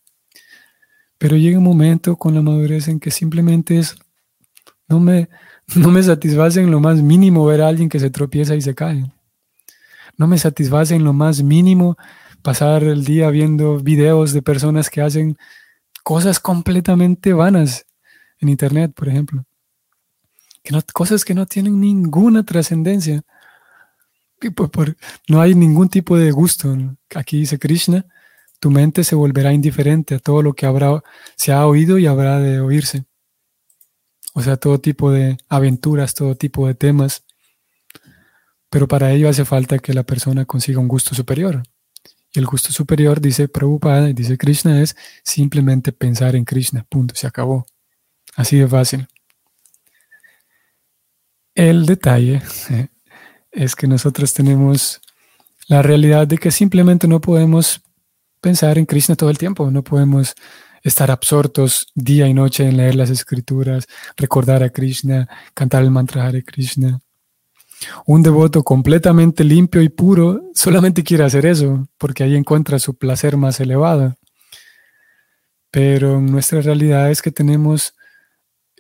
Pero 1.19 1.37
llega 1.37 1.59
un 1.59 1.65
momento 1.65 2.17
con 2.17 2.35
la 2.35 2.43
madurez 2.43 2.89
en 2.89 3.01
que 3.01 3.11
simplemente 3.11 3.79
es, 3.79 3.97
no 4.89 4.99
me, 4.99 5.29
no 5.77 5.91
me 5.91 6.03
satisface 6.03 6.61
en 6.61 6.71
lo 6.71 6.81
más 6.81 7.01
mínimo 7.01 7.45
ver 7.45 7.63
a 7.63 7.69
alguien 7.69 7.89
que 7.89 8.01
se 8.01 8.11
tropieza 8.11 8.55
y 8.55 8.63
se 8.63 8.75
cae. 8.75 9.05
No 10.17 10.27
me 10.27 10.39
satisface 10.39 10.95
en 10.95 11.05
lo 11.05 11.13
más 11.13 11.43
mínimo 11.43 11.97
pasar 12.43 12.85
el 12.85 13.05
día 13.05 13.31
viendo 13.31 13.79
videos 13.79 14.33
de 14.33 14.43
personas 14.43 14.91
que 14.91 15.01
hacen 15.01 15.37
cosas 16.03 16.39
completamente 16.39 17.33
vanas 17.33 17.87
en 18.39 18.49
Internet, 18.49 18.93
por 18.95 19.09
ejemplo. 19.09 19.45
Cosas 20.93 21.25
que 21.25 21.35
no 21.35 21.47
tienen 21.47 21.81
ninguna 21.81 22.45
trascendencia. 22.45 23.23
no 25.29 25.41
hay 25.41 25.55
ningún 25.55 25.89
tipo 25.89 26.17
de 26.17 26.31
gusto. 26.31 26.77
Aquí 27.15 27.41
dice 27.41 27.59
Krishna, 27.59 28.07
tu 28.61 28.71
mente 28.71 29.05
se 29.05 29.15
volverá 29.15 29.53
indiferente 29.53 30.15
a 30.15 30.19
todo 30.19 30.43
lo 30.43 30.53
que 30.53 30.67
habrá, 30.67 31.03
se 31.37 31.53
ha 31.53 31.67
oído 31.67 31.99
y 31.99 32.07
habrá 32.07 32.39
de 32.39 32.61
oírse. 32.61 33.05
O 34.35 34.43
sea, 34.43 34.59
todo 34.59 34.79
tipo 34.79 35.11
de 35.11 35.39
aventuras, 35.49 36.13
todo 36.13 36.35
tipo 36.35 36.67
de 36.67 36.75
temas 36.75 37.25
pero 38.75 38.89
para 38.89 39.13
ello 39.13 39.29
hace 39.29 39.45
falta 39.45 39.79
que 39.79 39.95
la 39.95 40.03
persona 40.03 40.47
consiga 40.47 40.81
un 40.81 40.89
gusto 40.89 41.15
superior. 41.15 41.63
Y 42.33 42.41
el 42.41 42.45
gusto 42.45 42.73
superior, 42.73 43.21
dice 43.21 43.47
Prabhupada, 43.47 44.09
dice 44.09 44.37
Krishna, 44.37 44.83
es 44.83 44.97
simplemente 45.23 45.93
pensar 45.93 46.35
en 46.35 46.45
Krishna. 46.45 46.85
Punto, 46.89 47.15
se 47.15 47.29
acabó. 47.29 47.67
Así 48.35 48.59
de 48.59 48.67
fácil. 48.67 49.07
El 51.55 51.87
detalle 51.87 52.43
eh, 52.71 52.89
es 53.53 53.77
que 53.77 53.87
nosotros 53.87 54.35
tenemos 54.35 55.01
la 55.69 55.81
realidad 55.81 56.27
de 56.27 56.39
que 56.39 56.51
simplemente 56.51 57.07
no 57.07 57.21
podemos 57.21 57.81
pensar 58.41 58.77
en 58.77 58.87
Krishna 58.87 59.15
todo 59.15 59.31
el 59.31 59.39
tiempo, 59.39 59.71
no 59.71 59.85
podemos 59.85 60.35
estar 60.85 61.11
absortos 61.11 61.89
día 61.95 62.29
y 62.29 62.35
noche 62.35 62.69
en 62.69 62.77
leer 62.77 62.95
las 62.95 63.11
escrituras, 63.11 63.87
recordar 64.17 64.63
a 64.63 64.71
Krishna, 64.71 65.29
cantar 65.55 65.83
el 65.83 65.91
mantra 65.91 66.31
de 66.31 66.45
Krishna. 66.45 67.01
Un 68.07 68.23
devoto 68.23 68.63
completamente 68.63 69.43
limpio 69.45 69.83
y 69.83 69.89
puro 69.89 70.51
solamente 70.55 71.03
quiere 71.03 71.25
hacer 71.25 71.47
eso, 71.47 71.89
porque 71.99 72.23
ahí 72.23 72.37
encuentra 72.37 72.79
su 72.79 72.95
placer 72.95 73.37
más 73.37 73.59
elevado. 73.61 74.15
Pero 75.71 76.21
nuestra 76.21 76.61
realidad 76.61 77.11
es 77.11 77.21
que 77.21 77.33
tenemos 77.33 77.95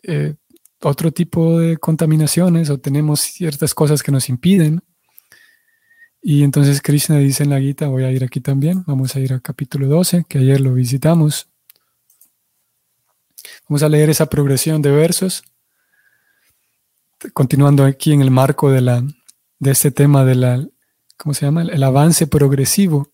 eh, 0.02 0.34
otro 0.82 1.10
tipo 1.10 1.58
de 1.58 1.78
contaminaciones 1.78 2.68
o 2.68 2.78
tenemos 2.78 3.20
ciertas 3.20 3.74
cosas 3.74 4.02
que 4.02 4.12
nos 4.12 4.28
impiden. 4.28 4.82
Y 6.22 6.44
entonces 6.44 6.80
Krishna 6.80 7.18
dice 7.18 7.42
en 7.42 7.50
la 7.50 7.60
Gita, 7.60 7.88
voy 7.88 8.04
a 8.04 8.12
ir 8.12 8.24
aquí 8.24 8.40
también, 8.40 8.84
vamos 8.86 9.16
a 9.16 9.20
ir 9.20 9.32
al 9.32 9.42
capítulo 9.42 9.88
12, 9.88 10.24
que 10.28 10.38
ayer 10.38 10.60
lo 10.60 10.72
visitamos. 10.72 11.48
Vamos 13.68 13.82
a 13.82 13.88
leer 13.88 14.10
esa 14.10 14.26
progresión 14.26 14.82
de 14.82 14.90
versos 14.90 15.44
continuando 17.32 17.84
aquí 17.84 18.12
en 18.12 18.20
el 18.20 18.30
marco 18.30 18.70
de, 18.70 18.80
la, 18.80 19.02
de 19.58 19.70
este 19.70 19.90
tema 19.90 20.24
de 20.24 20.34
la, 20.34 20.66
¿cómo 21.16 21.34
se 21.34 21.46
llama? 21.46 21.62
El 21.62 21.82
avance 21.82 22.26
progresivo. 22.26 23.12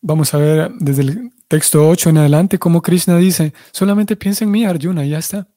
Vamos 0.00 0.34
a 0.34 0.38
ver 0.38 0.70
desde 0.78 1.02
el 1.02 1.32
texto 1.46 1.88
8 1.88 2.10
en 2.10 2.18
adelante 2.18 2.58
cómo 2.58 2.82
Krishna 2.82 3.16
dice, 3.18 3.52
solamente 3.72 4.16
piensa 4.16 4.44
en 4.44 4.50
mí, 4.50 4.64
Arjuna, 4.64 5.04
y 5.04 5.10
ya 5.10 5.18
está. 5.18 5.48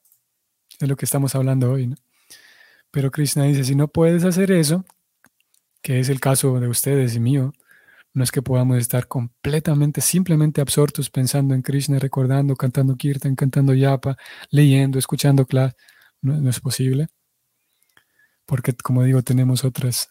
Es 0.79 0.87
lo 0.87 0.95
que 0.95 1.05
estamos 1.05 1.33
hablando 1.35 1.71
hoy. 1.71 1.95
Pero 2.91 3.09
Krishna 3.09 3.45
dice, 3.45 3.63
si 3.63 3.75
no 3.75 3.87
puedes 3.87 4.23
hacer 4.23 4.51
eso, 4.51 4.85
que 5.81 5.99
es 5.99 6.09
el 6.09 6.19
caso 6.19 6.59
de 6.59 6.67
ustedes 6.67 7.15
y 7.15 7.19
mío, 7.19 7.53
no 8.13 8.23
es 8.23 8.31
que 8.31 8.41
podamos 8.41 8.77
estar 8.77 9.07
completamente, 9.07 10.01
simplemente 10.01 10.61
absortos 10.61 11.09
pensando 11.09 11.55
en 11.55 11.61
Krishna, 11.61 11.99
recordando, 11.99 12.55
cantando 12.55 12.95
kirtan, 12.95 13.35
cantando 13.35 13.73
yapa, 13.73 14.17
leyendo, 14.51 14.99
escuchando 14.99 15.45
clase 15.45 15.75
no, 16.23 16.49
es 16.49 16.59
posible. 16.59 17.09
Porque, 18.45 18.73
como 18.73 19.03
digo, 19.03 19.21
tenemos 19.21 19.63
otras, 19.63 20.09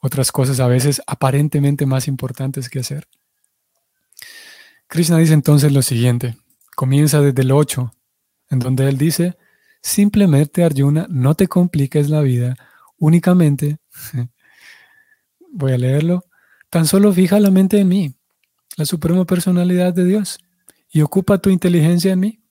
otras 0.00 0.32
cosas 0.32 0.60
a 0.60 0.66
veces 0.66 1.02
aparentemente 1.06 1.86
más 1.86 2.08
importantes 2.08 2.68
que 2.68 2.80
hacer. 2.80 3.06
Krishna 4.88 5.18
dice 5.18 5.34
entonces 5.34 5.72
lo 5.72 5.82
siguiente, 5.82 6.36
comienza 6.74 7.20
desde 7.20 7.42
el 7.42 7.52
8, 7.52 7.92
en 8.50 8.58
donde 8.58 8.88
él 8.88 8.96
dice, 8.96 9.36
simplemente, 9.82 10.64
Arjuna, 10.64 11.06
no 11.10 11.34
te 11.34 11.46
compliques 11.46 12.08
la 12.08 12.22
vida, 12.22 12.56
únicamente, 12.96 13.78
voy 15.52 15.72
a 15.72 15.78
leerlo, 15.78 16.24
tan 16.70 16.86
solo 16.86 17.12
fija 17.12 17.40
la 17.40 17.50
mente 17.50 17.78
en 17.78 17.88
mí, 17.88 18.14
la 18.76 18.84
suprema 18.84 19.24
personalidad 19.24 19.92
de 19.94 20.04
Dios, 20.04 20.38
y 20.90 21.02
ocupa 21.02 21.38
tu 21.38 21.50
inteligencia 21.50 22.12
en 22.12 22.20
mí. 22.20 22.42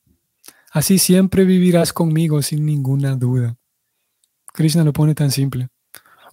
Así 0.71 0.99
siempre 0.99 1.43
vivirás 1.43 1.93
conmigo 1.93 2.41
sin 2.41 2.65
ninguna 2.65 3.15
duda. 3.15 3.58
Krishna 4.53 4.84
lo 4.84 4.93
pone 4.93 5.15
tan 5.15 5.32
simple. 5.32 5.69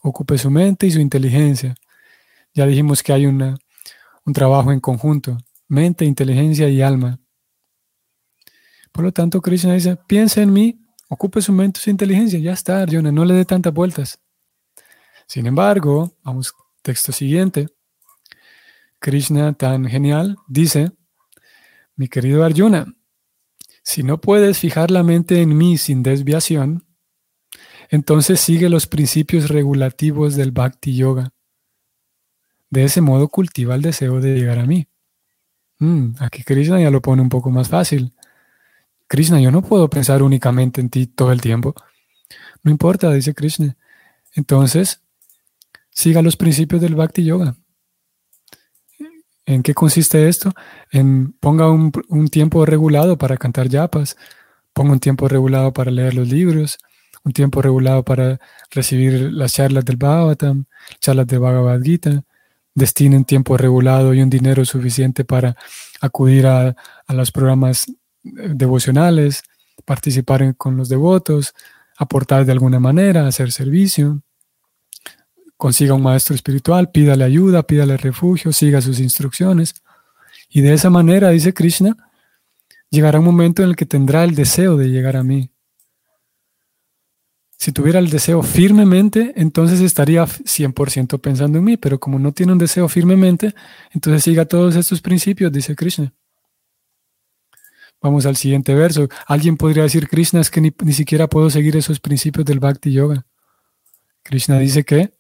Ocupe 0.03 0.37
su 0.39 0.51
mente 0.51 0.87
y 0.87 0.91
su 0.91 1.01
inteligencia. 1.01 1.75
Ya 2.53 2.67
dijimos 2.67 3.03
que 3.03 3.13
hay 3.13 3.27
una, 3.27 3.57
un 4.25 4.33
trabajo 4.33 4.73
en 4.73 4.81
conjunto, 4.81 5.39
mente, 5.69 6.05
inteligencia 6.05 6.69
y 6.69 6.83
alma. 6.83 7.19
Por 8.93 9.05
lo 9.05 9.13
tanto, 9.13 9.41
Krishna 9.41 9.75
dice, 9.75 9.97
piensa 9.97 10.43
en 10.43 10.53
mí, 10.53 10.81
ocupe 11.09 11.43
su 11.43 11.53
mente 11.53 11.81
y 11.81 11.83
su 11.83 11.91
inteligencia, 11.91 12.39
ya 12.39 12.53
está, 12.53 12.83
Arjuna, 12.83 13.11
no 13.11 13.25
le 13.25 13.35
dé 13.35 13.45
tantas 13.45 13.73
vueltas. 13.73 14.21
Sin 15.27 15.47
embargo, 15.47 16.17
vamos, 16.23 16.55
texto 16.85 17.13
siguiente. 17.13 17.71
Krishna, 19.01 19.55
tan 19.55 19.87
genial, 19.87 20.37
dice, 20.47 20.93
mi 21.97 22.09
querido 22.09 22.45
Arjuna, 22.45 22.95
si 23.83 24.03
no 24.03 24.21
puedes 24.21 24.59
fijar 24.59 24.91
la 24.91 25.03
mente 25.03 25.41
en 25.41 25.57
mí 25.57 25.79
sin 25.79 26.03
desviación, 26.03 26.85
entonces 27.89 28.41
sigue 28.41 28.69
los 28.69 28.87
principios 28.87 29.49
regulativos 29.49 30.37
del 30.37 30.53
Bhakti 30.53 30.95
Yoga. 30.95 31.33
De 32.71 32.85
ese 32.85 33.01
modo 33.01 33.29
cultiva 33.29 33.75
el 33.75 33.83
deseo 33.83 34.21
de 34.21 34.35
llegar 34.35 34.59
a 34.59 34.67
mí. 34.67 34.87
Mm, 35.79 36.17
aquí 36.21 36.43
Krishna 36.43 36.81
ya 36.81 36.91
lo 36.91 37.01
pone 37.01 37.23
un 37.23 37.29
poco 37.29 37.51
más 37.51 37.69
fácil. 37.69 38.13
Krishna, 39.07 39.41
yo 39.41 39.51
no 39.51 39.63
puedo 39.63 39.89
pensar 39.89 40.23
únicamente 40.23 40.81
en 40.81 40.91
ti 40.91 41.07
todo 41.07 41.33
el 41.33 41.41
tiempo. 41.41 41.75
No 42.63 42.71
importa, 42.71 43.13
dice 43.13 43.35
Krishna. 43.35 43.77
Entonces, 44.35 45.04
siga 45.95 46.21
los 46.21 46.37
principios 46.37 46.83
del 46.83 46.97
Bhakti 46.97 47.25
Yoga. 47.25 47.57
¿En 49.47 49.63
qué 49.63 49.75
consiste 49.75 50.29
esto? 50.29 50.53
En 50.91 51.33
ponga 51.33 51.71
un, 51.71 51.93
tiempo 52.31 52.67
regulado 52.67 53.17
para 53.17 53.37
cantar 53.37 53.69
yapas, 53.69 54.17
ponga 54.73 54.93
un 54.93 55.01
tiempo 55.01 55.29
regulado 55.29 55.73
para 55.73 55.91
leer 55.91 56.15
los 56.15 56.29
libros, 56.29 56.79
un 57.25 57.33
tiempo 57.33 57.63
regulado 57.63 58.03
para 58.05 58.41
recibir 58.71 59.33
las 59.33 59.55
charlas 59.55 59.85
del 59.85 59.97
Bhagavatam, 59.97 60.65
charlas 60.99 61.27
de 61.27 61.39
Bhagavad 61.39 61.81
Gita, 61.83 62.25
destinen 62.75 63.25
tiempo 63.25 63.57
regulado 63.57 64.15
y 64.15 64.23
un 64.23 64.31
dinero 64.31 64.65
suficiente 64.65 65.25
para 65.25 65.57
acudir 66.01 66.47
a, 66.47 66.75
los 67.09 67.31
programas 67.31 67.87
eh, 67.89 67.93
devocionales, 68.55 69.43
participar 69.85 70.57
con 70.57 70.77
los 70.77 70.89
devotos, 70.89 71.55
aportar 71.99 72.47
de 72.47 72.53
alguna 72.53 72.81
manera, 72.81 73.27
hacer 73.27 73.53
servicio 73.53 74.23
consiga 75.57 75.95
un 75.95 76.03
maestro 76.03 76.35
espiritual, 76.35 76.91
pídale 76.91 77.25
ayuda, 77.25 77.63
pídale 77.63 77.97
refugio, 77.97 78.53
siga 78.53 78.81
sus 78.81 79.01
instrucciones. 79.01 79.75
Y 80.49 80.61
de 80.61 80.75
esa 80.75 80.91
manera, 80.91 81.31
dice 81.31 81.55
Krishna, 81.55 81.97
llegará 82.91 83.19
un 83.19 83.25
momento 83.25 83.63
en 83.63 83.71
el 83.71 83.77
que 83.77 83.87
tendrá 83.87 84.25
el 84.25 84.35
deseo 84.35 84.77
de 84.77 84.89
llegar 84.89 85.17
a 85.17 85.23
mí. 85.23 85.51
Si 87.57 87.73
tuviera 87.73 87.99
el 87.99 88.11
deseo 88.11 88.43
firmemente, 88.43 89.33
entonces 89.37 89.81
estaría 89.81 90.25
100% 90.27 91.21
pensando 91.21 91.59
en 91.59 91.65
mí, 91.65 91.77
pero 91.77 91.99
como 91.99 92.19
no 92.19 92.33
tiene 92.33 92.53
un 92.53 92.59
deseo 92.59 92.89
firmemente, 92.89 93.55
entonces 93.93 94.23
siga 94.23 94.45
todos 94.45 94.77
estos 94.77 95.01
principios, 95.01 95.51
dice 95.51 95.75
Krishna. 95.75 96.13
Vamos 98.03 98.27
al 98.27 98.37
siguiente 98.37 98.75
verso. 98.75 99.09
Alguien 99.27 99.57
podría 99.57 99.85
decir, 99.85 100.09
Krishna, 100.09 100.41
es 100.41 100.51
que 100.51 100.61
ni, 100.61 100.75
ni 100.85 100.93
siquiera 100.93 101.27
puedo 101.27 101.49
seguir 101.49 101.75
esos 101.75 102.01
principios 102.01 102.45
del 102.45 102.61
Bhakti 102.61 102.93
Yoga. 102.93 103.25
Krishna 104.23 104.59
dice 104.59 104.85
que 104.85 105.15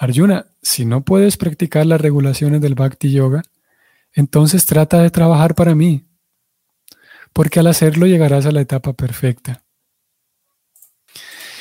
Arjuna, 0.00 0.46
si 0.62 0.86
no 0.86 1.02
puedes 1.02 1.36
practicar 1.36 1.84
las 1.84 2.00
regulaciones 2.00 2.62
del 2.62 2.74
Bhakti 2.74 3.12
Yoga, 3.12 3.42
entonces 4.14 4.64
trata 4.64 5.02
de 5.02 5.10
trabajar 5.10 5.54
para 5.54 5.74
mí, 5.74 6.06
porque 7.34 7.60
al 7.60 7.66
hacerlo 7.66 8.06
llegarás 8.06 8.46
a 8.46 8.50
la 8.50 8.62
etapa 8.62 8.94
perfecta. 8.94 9.62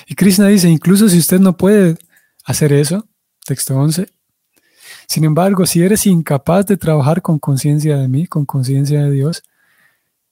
Y 0.08 0.16
Krishna 0.16 0.48
dice, 0.48 0.70
incluso 0.70 1.10
si 1.10 1.20
usted 1.20 1.42
no 1.42 1.58
puede 1.58 1.98
hacer 2.46 2.72
eso, 2.72 3.10
texto 3.46 3.76
11, 3.76 4.08
sin 5.06 5.26
embargo, 5.26 5.66
si 5.66 5.84
eres 5.84 6.08
incapaz 6.08 6.66
de 6.66 6.78
trabajar 6.78 7.22
con 7.22 7.40
conciencia 7.40 7.98
de 7.98 8.08
mí, 8.08 8.26
con 8.26 8.46
conciencia 8.46 9.04
de 9.04 9.12
Dios, 9.12 9.44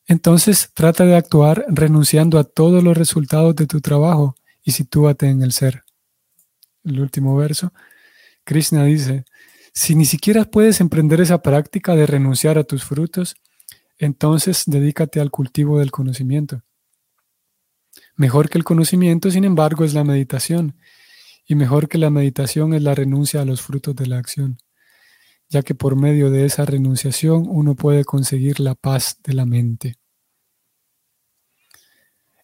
entonces 0.05 0.71
trata 0.73 1.03
de 1.03 1.17
actuar 1.17 1.65
renunciando 1.67 2.39
a 2.39 2.45
todos 2.45 2.81
los 2.85 2.95
resultados 2.95 3.53
de 3.57 3.67
tu 3.67 3.81
trabajo 3.81 4.37
y 4.63 4.71
sitúate 4.71 5.27
en 5.27 5.41
el 5.41 5.51
ser. 5.51 5.83
El 6.85 7.01
último 7.01 7.35
verso. 7.35 7.73
Krishna 8.47 8.85
dice, 8.85 9.25
si 9.73 9.93
ni 9.93 10.05
siquiera 10.05 10.45
puedes 10.45 10.79
emprender 10.79 11.19
esa 11.19 11.41
práctica 11.41 11.95
de 11.95 12.05
renunciar 12.05 12.57
a 12.57 12.63
tus 12.63 12.85
frutos, 12.85 13.35
entonces 13.97 14.63
dedícate 14.67 15.19
al 15.19 15.31
cultivo 15.31 15.79
del 15.79 15.91
conocimiento. 15.91 16.63
Mejor 18.15 18.49
que 18.49 18.57
el 18.57 18.63
conocimiento, 18.63 19.29
sin 19.31 19.43
embargo, 19.43 19.83
es 19.83 19.93
la 19.93 20.05
meditación, 20.05 20.77
y 21.45 21.55
mejor 21.55 21.89
que 21.89 21.97
la 21.97 22.09
meditación 22.09 22.73
es 22.73 22.81
la 22.81 22.95
renuncia 22.95 23.41
a 23.41 23.45
los 23.45 23.61
frutos 23.61 23.97
de 23.97 24.07
la 24.07 24.17
acción, 24.17 24.59
ya 25.49 25.61
que 25.61 25.75
por 25.75 25.97
medio 25.97 26.31
de 26.31 26.45
esa 26.45 26.63
renunciación 26.63 27.47
uno 27.49 27.75
puede 27.75 28.05
conseguir 28.05 28.61
la 28.61 28.75
paz 28.75 29.19
de 29.25 29.33
la 29.33 29.45
mente. 29.45 29.97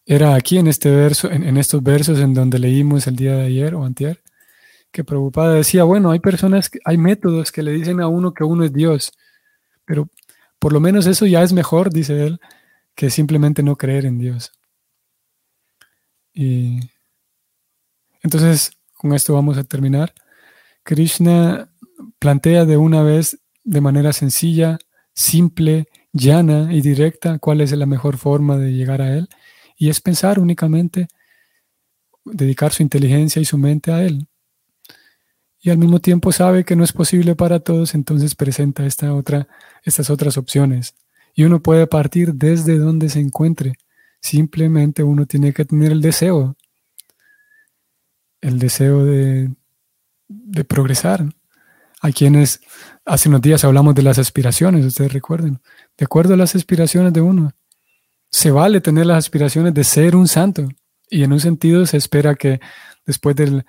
Era 0.04 0.34
aquí 0.34 0.58
en 0.58 0.66
este 0.66 0.90
verso, 0.90 1.30
en, 1.30 1.56
estos 1.56 1.82
versos 1.82 2.18
en 2.18 2.34
donde 2.34 2.58
leímos 2.58 3.06
el 3.06 3.16
día 3.16 3.36
de 3.36 3.46
ayer 3.46 3.74
o 3.74 3.84
antier, 3.84 4.22
que 4.94 5.02
Prabhupada 5.02 5.54
decía, 5.54 5.82
bueno, 5.82 6.12
hay 6.12 6.20
personas, 6.20 6.70
hay 6.84 6.96
métodos 6.98 7.50
que 7.50 7.64
le 7.64 7.72
dicen 7.72 8.00
a 8.00 8.06
uno 8.06 8.32
que 8.32 8.44
uno 8.44 8.62
es 8.62 8.72
Dios, 8.72 9.12
pero 9.84 10.08
por 10.60 10.72
lo 10.72 10.78
menos 10.78 11.08
eso 11.08 11.26
ya 11.26 11.42
es 11.42 11.52
mejor, 11.52 11.92
dice 11.92 12.24
él, 12.24 12.40
que 12.94 13.10
simplemente 13.10 13.64
no 13.64 13.74
creer 13.74 14.06
en 14.06 14.18
Dios. 14.18 14.52
Y 16.32 16.78
entonces, 18.22 18.70
con 18.92 19.12
esto 19.14 19.34
vamos 19.34 19.58
a 19.58 19.64
terminar. 19.64 20.14
Krishna 20.84 21.72
plantea 22.20 22.64
de 22.64 22.76
una 22.76 23.02
vez, 23.02 23.40
de 23.64 23.80
manera 23.80 24.12
sencilla, 24.12 24.78
simple, 25.12 25.88
llana 26.12 26.72
y 26.72 26.82
directa, 26.82 27.40
cuál 27.40 27.62
es 27.62 27.72
la 27.72 27.86
mejor 27.86 28.16
forma 28.16 28.58
de 28.58 28.72
llegar 28.72 29.02
a 29.02 29.12
Él. 29.16 29.28
Y 29.76 29.88
es 29.88 30.00
pensar 30.00 30.38
únicamente, 30.38 31.08
dedicar 32.24 32.72
su 32.72 32.84
inteligencia 32.84 33.42
y 33.42 33.44
su 33.44 33.58
mente 33.58 33.90
a 33.90 34.04
Él 34.04 34.28
y 35.64 35.70
al 35.70 35.78
mismo 35.78 35.98
tiempo 35.98 36.30
sabe 36.30 36.62
que 36.62 36.76
no 36.76 36.84
es 36.84 36.92
posible 36.92 37.34
para 37.36 37.58
todos, 37.58 37.94
entonces 37.94 38.34
presenta 38.34 38.84
esta 38.84 39.14
otra, 39.14 39.48
estas 39.82 40.10
otras 40.10 40.36
opciones. 40.36 40.94
Y 41.34 41.44
uno 41.44 41.62
puede 41.62 41.86
partir 41.86 42.34
desde 42.34 42.76
donde 42.76 43.08
se 43.08 43.20
encuentre. 43.20 43.72
Simplemente 44.20 45.02
uno 45.02 45.24
tiene 45.24 45.54
que 45.54 45.64
tener 45.64 45.90
el 45.90 46.02
deseo, 46.02 46.54
el 48.42 48.58
deseo 48.58 49.06
de, 49.06 49.54
de 50.28 50.64
progresar. 50.64 51.24
Hay 52.02 52.12
quienes, 52.12 52.60
hace 53.06 53.30
unos 53.30 53.40
días 53.40 53.64
hablamos 53.64 53.94
de 53.94 54.02
las 54.02 54.18
aspiraciones, 54.18 54.84
ustedes 54.84 55.14
recuerden, 55.14 55.62
de 55.96 56.04
acuerdo 56.04 56.34
a 56.34 56.36
las 56.36 56.54
aspiraciones 56.54 57.14
de 57.14 57.22
uno. 57.22 57.52
Se 58.28 58.50
vale 58.50 58.82
tener 58.82 59.06
las 59.06 59.16
aspiraciones 59.16 59.72
de 59.72 59.84
ser 59.84 60.14
un 60.14 60.28
santo. 60.28 60.68
Y 61.08 61.22
en 61.22 61.32
un 61.32 61.40
sentido 61.40 61.86
se 61.86 61.96
espera 61.96 62.34
que 62.34 62.60
después 63.06 63.34
del, 63.34 63.64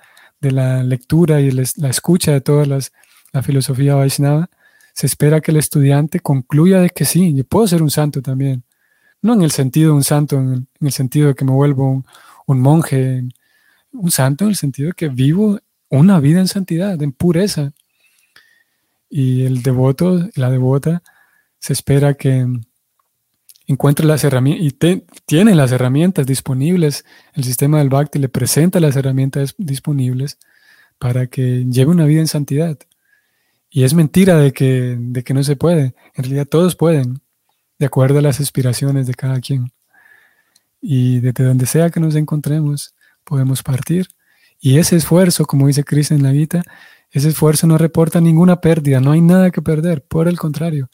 de 0.46 0.52
la 0.52 0.84
lectura 0.84 1.42
y 1.42 1.52
la 1.52 1.90
escucha 1.90 2.32
de 2.32 2.42
toda 2.42 2.66
la 2.66 3.44
filosofía 3.44 3.96
Vaishnava, 3.96 4.50
se 4.94 5.08
espera 5.08 5.42
que 5.42 5.52
el 5.52 5.58
estudiante 5.58 6.22
concluya 6.22 6.80
de 6.80 6.90
que 6.90 7.04
sí, 7.04 7.34
yo 7.36 7.44
puedo 7.44 7.68
ser 7.68 7.84
un 7.84 7.92
santo 7.92 8.22
también. 8.22 8.64
No 9.22 9.34
en 9.34 9.42
el 9.42 9.52
sentido 9.52 9.90
de 9.90 9.98
un 9.98 10.04
santo, 10.04 10.38
en 10.38 10.68
el, 10.80 10.92
sentido 10.92 11.28
de 11.28 11.36
que 11.36 11.44
me 11.44 11.52
vuelvo 11.52 12.06
un, 12.46 12.62
monje, 12.62 13.24
un 13.92 14.12
santo 14.12 14.46
en 14.46 14.52
el 14.52 14.56
sentido 14.56 14.88
de 14.88 14.94
que 14.94 15.10
vivo 15.10 15.60
una 15.90 16.22
vida 16.22 16.40
en 16.40 16.48
santidad, 16.48 17.02
en 17.04 17.12
pureza. 17.12 17.74
Y 19.10 19.44
el 19.44 19.64
devoto, 19.64 20.30
la 20.36 20.50
devota, 20.50 21.04
se 21.60 21.74
espera 21.74 22.14
que 22.14 22.48
encuentre 23.68 24.06
las 24.06 24.24
herramientas 24.24 24.66
y 24.66 25.02
tiene 25.26 25.56
las 25.56 25.72
herramientas 25.72 26.26
disponibles. 26.26 27.06
El 27.34 27.44
sistema 27.44 27.80
del 27.80 27.90
Bhakti 27.90 28.20
le 28.20 28.30
presenta 28.30 28.80
las 28.80 28.96
herramientas 28.96 29.56
disponibles 29.58 30.38
para 30.98 31.28
que 31.28 31.66
lleve 31.66 31.92
una 31.92 32.06
vida 32.06 32.22
en 32.22 32.28
santidad. 32.28 32.78
Y 33.70 33.84
es 33.84 33.94
mentira 33.94 34.38
de 34.38 34.54
que, 34.54 34.96
de 34.98 35.24
que 35.24 35.34
no 35.34 35.44
se 35.44 35.56
puede. 35.56 35.96
En 36.14 36.24
realidad 36.24 36.48
todos 36.48 36.76
pueden, 36.76 37.22
de 37.78 37.86
acuerdo 37.86 38.20
a 38.20 38.22
las 38.22 38.40
aspiraciones 38.40 39.08
de 39.08 39.14
cada 39.14 39.40
quien. 39.42 39.72
Y 40.82 41.20
desde 41.20 41.44
donde 41.44 41.66
sea 41.66 41.90
que 41.90 42.00
nos 42.00 42.16
encontremos, 42.16 42.96
podemos 43.24 43.64
partir. 43.64 44.08
Y 44.60 44.78
ese 44.78 44.96
esfuerzo, 44.96 45.46
como 45.46 45.68
dice 45.68 45.84
Cristo 45.84 46.14
en 46.14 46.24
la 46.24 46.32
Gita, 46.32 46.64
ese 47.12 47.30
esfuerzo 47.30 47.68
no 47.68 47.78
reporta 47.78 48.22
ninguna 48.22 48.62
pérdida, 48.62 49.00
no 49.00 49.12
hay 49.12 49.22
nada 49.22 49.52
que 49.52 49.62
perder. 49.62 50.04
Por 50.04 50.28
el 50.28 50.38
contrario, 50.38 50.90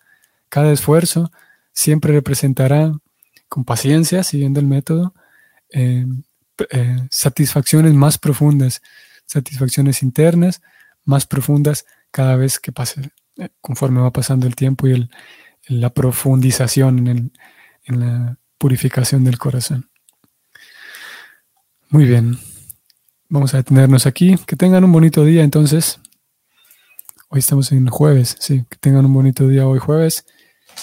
cada 0.50 0.72
esfuerzo 0.72 1.32
siempre 1.82 2.14
representará 2.14 2.94
con 3.50 3.66
paciencia, 3.66 4.24
siguiendo 4.24 4.60
el 4.60 4.68
método, 4.68 5.14
eh, 5.72 6.06
eh, 6.70 6.98
satisfacciones 7.10 7.94
más 7.94 8.18
profundas, 8.18 8.82
satisfacciones 9.26 10.04
internas 10.04 10.62
más 11.04 11.26
profundas 11.26 11.86
cada 12.12 12.36
vez 12.36 12.60
que 12.60 12.72
pase, 12.72 13.12
conforme 13.60 14.02
va 14.02 14.12
pasando 14.12 14.46
el 14.46 14.56
tiempo 14.56 14.88
y 14.88 15.10
la 15.68 15.90
profundización 15.92 17.08
en, 17.08 17.34
en 17.86 18.00
la 18.00 18.38
purificación 18.58 19.24
del 19.24 19.40
corazón. 19.40 19.90
Muy 21.90 22.06
bien, 22.06 22.38
vamos 23.28 23.54
a 23.54 23.58
detenernos 23.58 24.06
aquí. 24.06 24.38
Que 24.46 24.56
tengan 24.56 24.84
un 24.84 24.92
bonito 24.92 25.26
día 25.26 25.44
entonces. 25.44 26.00
Hoy 27.30 27.40
estamos 27.40 27.72
en 27.72 27.88
jueves, 27.88 28.36
sí, 28.40 28.66
que 28.70 28.78
tengan 28.78 29.06
un 29.06 29.14
bonito 29.14 29.48
día 29.48 29.66
hoy 29.66 29.80
jueves 29.80 30.26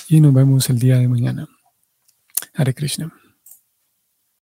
y 0.09 0.20
nos 0.20 0.33
vemos 0.33 0.68
el 0.70 0.79
día 0.79 0.98
de 0.98 1.09
mañana. 1.09 1.48
Hare 2.55 2.74
Krishna. 2.74 3.12